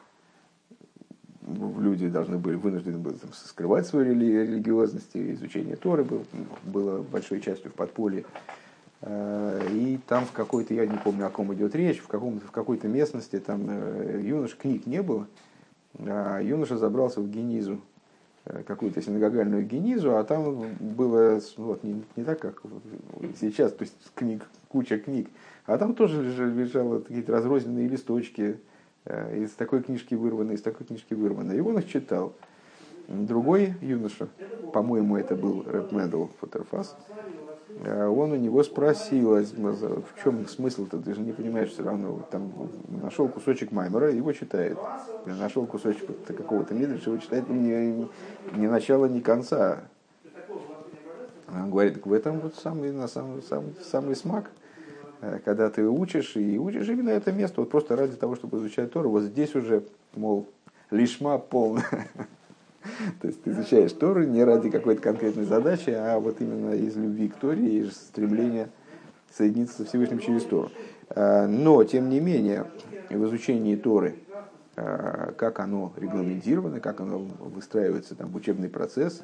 люди 1.79 2.11
должны 2.11 2.37
были, 2.37 2.57
вынуждены 2.57 2.99
были 2.99 3.14
там, 3.14 3.33
скрывать 3.33 3.87
свою 3.87 4.12
религиозность, 4.12 5.16
и 5.16 5.33
изучение 5.33 5.77
Торы 5.77 6.05
было, 6.05 6.25
было 6.64 7.01
большой 7.01 7.40
частью 7.40 7.71
в 7.71 7.75
подполье. 7.75 8.27
И 9.07 9.99
там 10.09 10.27
в 10.27 10.33
какой-то, 10.33 10.75
я 10.75 10.85
не 10.85 10.99
помню, 10.99 11.25
о 11.25 11.31
ком 11.31 11.55
идет 11.55 11.75
речь, 11.75 12.01
в, 12.01 12.09
каком, 12.09 12.40
в 12.40 12.51
какой-то 12.51 12.88
местности 12.88 13.38
там 13.38 13.62
юнош 14.21 14.57
книг 14.57 14.87
не 14.87 15.03
было, 15.03 15.23
а 15.23 15.47
юноша 15.98 16.77
забрался 16.77 17.20
в 17.20 17.31
генизу, 17.31 17.81
э, 18.44 18.62
какую-то 18.66 19.03
синагогальную 19.03 19.64
генизу, 19.64 20.16
а 20.16 20.24
там 20.24 20.77
было 20.81 21.40
вот, 21.57 21.83
не, 21.83 22.03
не 22.16 22.24
так, 22.24 22.40
как 22.40 22.62
сейчас, 23.40 23.72
то 23.72 23.83
есть 23.83 23.94
книг, 24.14 24.46
куча 24.68 24.98
книг, 24.98 25.29
а 25.66 25.79
там 25.79 25.94
тоже 25.94 26.22
лежали, 26.22 27.00
какие-то 27.00 27.33
разрозненные 27.33 27.88
листочки, 27.88 28.58
э, 29.04 29.44
из 29.44 29.50
такой 29.52 29.83
книжки 29.83 30.15
вырваны, 30.15 30.52
из 30.52 30.62
такой 30.62 30.87
книжки 30.87 31.15
вырваны. 31.15 31.54
И 31.54 31.60
он 31.60 31.79
их 31.79 31.88
читал. 31.88 32.35
Другой 33.08 33.75
юноша, 33.81 34.29
по-моему, 34.73 35.17
это 35.17 35.35
был 35.35 35.62
Рэп 35.67 35.92
Мэдл 35.92 36.27
Фотерфас, 36.40 36.94
Э, 37.08 37.27
он 37.85 38.33
у 38.33 38.37
него 38.37 38.62
спросил, 38.64 39.37
а 39.37 39.42
в 39.42 40.22
чем 40.22 40.48
смысл-то, 40.48 40.98
ты 40.98 41.14
же 41.14 41.20
не 41.20 41.33
понимаешь 41.33 41.70
все 41.70 41.85
равно. 41.85 42.26
Там 42.31 42.52
нашел 42.88 43.29
кусочек 43.29 43.70
Маймера, 43.70 44.10
его 44.10 44.33
читает. 44.33 44.79
Нашел 45.26 45.64
кусочек 45.66 46.08
какого-то 46.26 46.74
Мидриша, 46.74 47.10
его 47.10 47.18
читает 47.18 47.48
ни, 47.48 48.08
ни 48.56 48.66
начала, 48.66 49.06
ни 49.06 49.20
конца. 49.20 49.83
Он 51.52 51.70
говорит, 51.70 51.94
так 51.94 52.06
в 52.06 52.12
этом 52.12 52.40
вот 52.40 52.56
самый, 52.56 52.92
на 52.92 53.08
самый, 53.08 53.42
самый, 53.42 53.74
самый 53.83 54.16
смак, 54.16 54.50
э, 55.22 55.38
когда 55.44 55.70
ты 55.70 55.88
учишь, 55.88 56.37
и 56.37 56.58
учишь 56.58 56.87
именно 56.88 57.08
это 57.08 57.33
место, 57.33 57.62
вот 57.62 57.70
просто 57.70 57.96
ради 57.96 58.16
того, 58.16 58.37
чтобы 58.37 58.58
изучать 58.58 58.92
Тору, 58.92 59.08
вот 59.08 59.22
здесь 59.22 59.54
уже, 59.54 59.83
мол, 60.14 60.46
лишма 60.90 61.38
полная. 61.38 62.08
То 63.20 63.28
есть 63.28 63.42
ты 63.42 63.50
изучаешь 63.50 63.92
Тору 63.92 64.24
не 64.24 64.44
ради 64.44 64.70
какой-то 64.70 65.00
конкретной 65.00 65.44
задачи, 65.44 65.90
а 65.90 66.18
вот 66.18 66.40
именно 66.40 66.74
из 66.74 66.96
любви 66.96 67.28
к 67.28 67.36
Торе 67.36 67.80
и 67.80 67.90
стремления 67.90 68.68
соединиться 69.32 69.78
со 69.78 69.84
Всевышним 69.84 70.18
через 70.18 70.44
Тору. 70.44 70.70
Э, 71.10 71.46
но, 71.46 71.82
тем 71.84 72.08
не 72.08 72.20
менее, 72.20 72.66
в 73.10 73.24
изучении 73.26 73.76
Торы, 73.76 74.16
э, 74.76 75.32
как 75.36 75.60
оно 75.60 75.92
регламентировано, 75.96 76.80
как 76.80 77.00
оно 77.00 77.18
выстраивается 77.18 78.14
там, 78.14 78.30
в 78.30 78.36
учебный 78.36 78.68
процесс, 78.68 79.22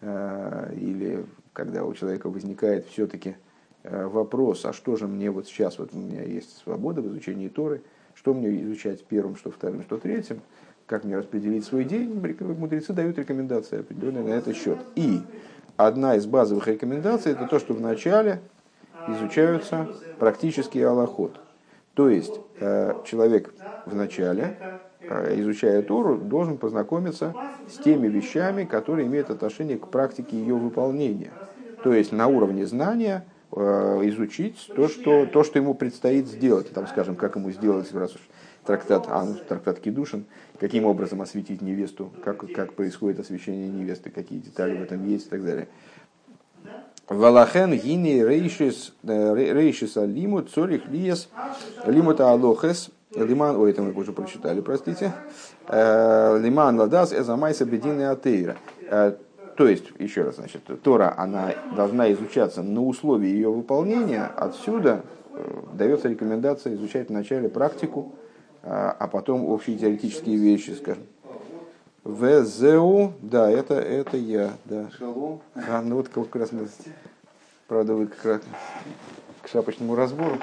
э, 0.00 0.74
или 0.76 1.24
когда 1.52 1.84
у 1.84 1.94
человека 1.94 2.28
возникает 2.28 2.86
все-таки 2.86 3.36
вопрос, 3.84 4.64
а 4.64 4.72
что 4.72 4.96
же 4.96 5.06
мне 5.06 5.30
вот 5.30 5.46
сейчас, 5.46 5.78
вот 5.78 5.90
у 5.92 5.98
меня 5.98 6.22
есть 6.22 6.58
свобода 6.58 7.00
в 7.00 7.06
изучении 7.08 7.48
Торы, 7.48 7.80
что 8.14 8.34
мне 8.34 8.62
изучать 8.62 9.04
первым, 9.04 9.36
что 9.36 9.50
вторым, 9.50 9.82
что 9.82 9.98
третьим, 9.98 10.40
как 10.88 11.04
мне 11.04 11.18
распределить 11.18 11.64
свой 11.66 11.84
день, 11.84 12.10
мудрецы 12.40 12.92
дают 12.94 13.18
рекомендации 13.18 13.80
определенные 13.80 14.24
на 14.24 14.30
этот 14.30 14.56
счет. 14.56 14.78
И 14.96 15.20
одна 15.76 16.16
из 16.16 16.26
базовых 16.26 16.66
рекомендаций 16.66 17.32
это 17.32 17.46
то, 17.46 17.58
что 17.58 17.74
в 17.74 17.80
начале 17.80 18.40
изучаются 19.06 19.86
практические 20.18 20.88
аллоход. 20.88 21.38
То 21.92 22.08
есть 22.08 22.40
э, 22.58 22.94
человек 23.04 23.52
в 23.84 23.94
начале, 23.94 24.56
э, 25.02 25.38
изучая 25.40 25.82
Тору, 25.82 26.16
должен 26.16 26.56
познакомиться 26.56 27.34
с 27.68 27.76
теми 27.76 28.08
вещами, 28.08 28.64
которые 28.64 29.06
имеют 29.08 29.28
отношение 29.28 29.76
к 29.76 29.88
практике 29.88 30.38
ее 30.38 30.54
выполнения. 30.54 31.32
То 31.84 31.92
есть 31.92 32.12
на 32.12 32.28
уровне 32.28 32.66
знания 32.66 33.26
э, 33.52 34.00
изучить 34.04 34.70
то 34.74 34.88
что, 34.88 35.26
то, 35.26 35.44
что 35.44 35.58
ему 35.58 35.74
предстоит 35.74 36.28
сделать. 36.28 36.70
Там, 36.70 36.86
скажем, 36.86 37.14
как 37.14 37.36
ему 37.36 37.50
сделать, 37.50 37.92
раз 37.92 38.14
уж 38.14 38.22
трактат, 38.68 39.06
а, 39.08 39.24
ну, 39.24 39.34
трактат 39.34 39.80
Кедушин, 39.80 40.26
каким 40.58 40.84
образом 40.84 41.22
осветить 41.22 41.62
невесту, 41.62 42.12
как, 42.24 42.44
как 42.52 42.74
происходит 42.74 43.20
освещение 43.20 43.68
невесты, 43.68 44.10
какие 44.10 44.38
детали 44.38 44.76
в 44.76 44.82
этом 44.82 45.06
есть 45.06 45.26
и 45.26 45.30
так 45.30 45.44
далее. 45.44 45.68
Валахен 47.08 47.72
гини 47.72 48.22
рейшис 48.22 48.92
э, 49.02 50.04
лимут 50.06 50.50
цорих 50.50 50.88
лиес 50.88 51.30
лимута 51.86 52.30
алохес 52.30 52.90
лиман, 53.14 53.56
ой, 53.56 53.70
это 53.70 53.80
мы 53.80 53.92
уже 53.92 54.12
прочитали, 54.12 54.60
простите, 54.60 55.12
э, 55.68 56.38
лиман 56.38 56.78
ладас 56.78 57.14
эзамайса 57.14 57.64
бедины 57.64 58.02
атеира. 58.02 58.56
Э, 58.90 59.14
то 59.56 59.66
есть, 59.66 59.86
еще 59.98 60.22
раз, 60.22 60.36
значит, 60.36 60.62
Тора, 60.82 61.14
она 61.16 61.54
должна 61.74 62.12
изучаться 62.12 62.62
на 62.62 62.84
условии 62.84 63.28
ее 63.28 63.50
выполнения. 63.50 64.30
Отсюда 64.36 65.02
дается 65.72 66.08
рекомендация 66.08 66.74
изучать 66.74 67.08
вначале 67.08 67.48
практику, 67.48 68.12
а 68.62 69.08
потом 69.10 69.44
общие 69.46 69.78
теоретические 69.78 70.36
вещи, 70.36 70.70
скажем. 70.70 71.04
ВЗУ, 72.08 73.12
да, 73.20 73.50
это, 73.50 73.74
это 73.74 74.16
я, 74.16 74.52
да. 74.64 74.88
Шалом. 74.98 75.40
А, 75.54 75.82
ну 75.82 75.96
вот 75.96 76.08
как 76.08 76.34
раз 76.36 76.52
мы, 76.52 76.66
правда, 77.66 77.94
вы 77.94 78.06
как 78.06 78.24
раз 78.24 78.40
к 79.42 79.48
шапочному 79.48 79.94
разбору. 79.94 80.38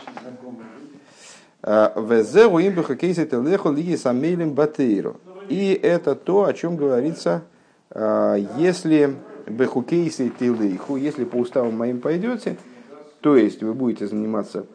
А, 1.63 1.91
ВЗУ 1.99 2.59
имбуха 2.59 2.95
кейса 2.95 3.25
телеху 3.25 3.71
лиги 3.71 3.95
самейлем 3.95 4.53
батейру. 4.53 5.17
И 5.49 5.73
это 5.73 6.13
то, 6.13 6.45
о 6.45 6.53
чем 6.53 6.77
говорится, 6.77 7.41
а, 7.89 8.35
если 8.57 9.15
бехукейсы 9.47 10.29
тилейху, 10.29 10.97
если 10.97 11.25
по 11.25 11.37
уставам 11.37 11.77
моим 11.77 11.99
пойдете, 11.99 12.57
то 13.21 13.35
есть 13.35 13.63
вы 13.63 13.73
будете 13.73 14.05
заниматься 14.05 14.67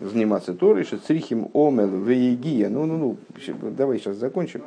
заниматься 0.00 0.54
Торой, 0.54 0.84
шецрихим 0.84 1.48
омел 1.52 1.88
веегия. 1.88 2.68
Ну, 2.68 2.86
ну, 2.86 2.98
ну, 2.98 3.70
давай 3.70 3.98
сейчас 3.98 4.16
закончим. 4.16 4.62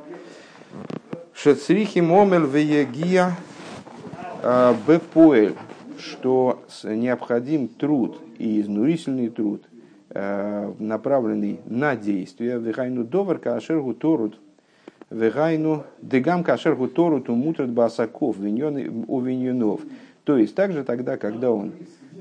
Шецрихи 1.34 2.01
момел 2.01 2.45
веягия 2.47 3.38
а, 4.43 4.75
бепоэль, 4.86 5.55
что 5.97 6.61
необходим 6.84 7.69
труд 7.69 8.19
и 8.38 8.59
изнурительный 8.59 9.30
труд, 9.30 9.63
а, 10.09 10.73
направленный 10.80 11.61
на 11.65 11.95
действие, 11.95 12.59
вегайну 12.59 13.05
довар 13.05 13.38
кашергу 13.38 13.93
торут, 13.93 14.38
вегайну 15.09 15.86
дегам 16.01 16.43
кашергу 16.43 16.89
торут 16.89 17.30
умутрат 17.30 17.69
басаков, 17.69 18.38
у 18.38 18.41
виньонов. 19.21 19.82
То 20.25 20.38
есть 20.38 20.55
также 20.55 20.84
тогда, 20.84 21.15
когда 21.15 21.51
он 21.51 21.71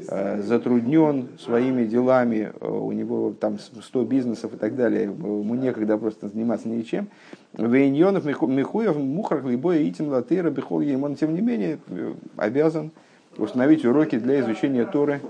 затруднен 0.07 1.28
своими 1.38 1.84
делами, 1.84 2.53
э, 2.61 2.68
у 2.68 2.92
него 2.92 3.34
там 3.38 3.59
100 3.59 4.05
бизнесов 4.05 4.55
и 4.55 4.57
так 4.57 4.76
далее, 4.76 5.05
ему 5.05 5.55
некогда 5.55 5.99
просто 5.99 6.28
заниматься 6.28 6.68
ничем. 6.68 7.09
Вейньонов 7.57 8.24
Михуев 8.24 8.96
Мухар 8.96 9.44
Либоя 9.46 9.82
Итин 9.88 10.09
Латыра 10.09 10.51
Бехол 10.51 10.82
он 11.03 11.16
тем 11.16 11.34
не 11.34 11.40
менее 11.40 11.78
э, 11.88 12.14
обязан 12.36 12.90
установить 13.36 13.84
уроки 13.84 14.18
для 14.18 14.40
изучения 14.40 14.84
Торы 14.84 15.20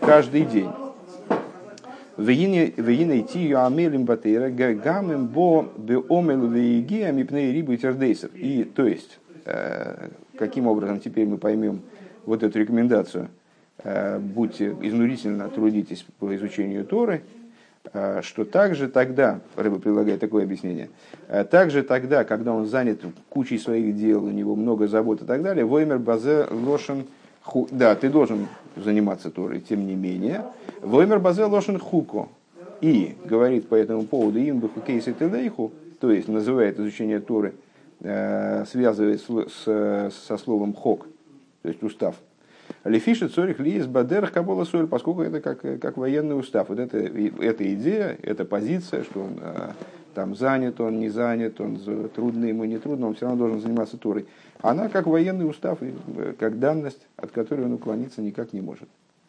каждый 0.00 0.44
день. 0.46 0.70
Вегина 2.16 3.20
идти 3.20 3.52
амелим 3.52 4.04
батыра 4.06 4.48
гамем 4.48 5.26
бо 5.26 5.68
беомел 5.76 6.46
веигия 6.48 7.12
мипней 7.12 7.52
рибу 7.52 7.76
тердейсов. 7.76 8.30
И 8.34 8.64
то 8.64 8.86
есть, 8.86 9.20
каким 10.38 10.66
образом 10.66 11.00
теперь 11.00 11.26
мы 11.26 11.36
поймем 11.36 11.82
вот 12.24 12.42
эту 12.42 12.58
рекомендацию– 12.58 13.28
Э, 13.41 13.41
будьте 13.84 14.76
изнурительно 14.80 15.48
трудитесь 15.48 16.04
по 16.18 16.34
изучению 16.36 16.84
Торы, 16.84 17.22
э, 17.92 18.20
что 18.22 18.44
также 18.44 18.88
тогда, 18.88 19.40
Рыба 19.56 19.78
предлагает 19.78 20.20
такое 20.20 20.44
объяснение, 20.44 20.88
э, 21.28 21.44
также 21.44 21.82
тогда, 21.82 22.24
когда 22.24 22.52
он 22.52 22.66
занят 22.66 23.00
кучей 23.28 23.58
своих 23.58 23.96
дел, 23.96 24.24
у 24.24 24.30
него 24.30 24.54
много 24.54 24.86
забот 24.86 25.22
и 25.22 25.24
так 25.24 25.42
далее, 25.42 25.64
воймер 25.64 25.98
базе 25.98 26.46
лошен 26.50 27.06
ху... 27.42 27.66
Да, 27.70 27.94
ты 27.96 28.08
должен 28.08 28.46
заниматься 28.76 29.30
Торой, 29.30 29.60
тем 29.60 29.86
не 29.86 29.94
менее. 29.94 30.44
Воймер 30.80 31.18
базе 31.18 31.44
лошен 31.44 31.78
хуко. 31.78 32.28
И 32.80 33.16
говорит 33.24 33.68
по 33.68 33.74
этому 33.74 34.04
поводу 34.04 34.38
им 34.38 34.58
бы 34.58 34.68
кейсы 34.86 35.12
телейху, 35.12 35.72
то 36.00 36.10
есть 36.10 36.26
называет 36.28 36.80
изучение 36.80 37.20
Торы, 37.20 37.54
связывает 38.00 39.20
с, 39.20 40.10
со 40.10 40.36
словом 40.36 40.74
хок, 40.74 41.06
то 41.62 41.68
есть 41.68 41.80
устав– 41.82 42.16
Лефиши 42.84 43.28
цорих 43.28 43.60
ли 43.60 43.76
из 43.76 43.86
бадерах 43.86 44.32
кабола 44.32 44.64
соль, 44.64 44.86
поскольку 44.86 45.22
это 45.22 45.40
как, 45.40 45.60
как 45.80 45.96
военный 45.96 46.38
устав. 46.38 46.68
Вот 46.68 46.78
это, 46.78 46.98
эта 46.98 47.74
идея, 47.74 48.18
эта 48.22 48.44
позиция, 48.44 49.04
что 49.04 49.20
он 49.20 49.38
а, 49.40 49.72
там 50.14 50.34
занят, 50.34 50.80
он 50.80 50.98
не 50.98 51.08
занят, 51.08 51.60
он 51.60 51.78
трудно 52.14 52.46
ему, 52.46 52.64
не 52.64 52.78
трудно, 52.78 53.08
он 53.08 53.14
все 53.14 53.26
равно 53.26 53.38
должен 53.46 53.60
заниматься 53.60 53.96
турой. 53.96 54.26
Она 54.60 54.88
как 54.88 55.06
военный 55.06 55.48
устав, 55.48 55.78
э, 55.80 56.34
как 56.38 56.58
данность, 56.58 57.06
от 57.16 57.30
которой 57.30 57.66
он 57.66 57.74
уклониться 57.74 58.20
никак 58.20 58.52
не 58.52 58.60
может. 58.60 58.88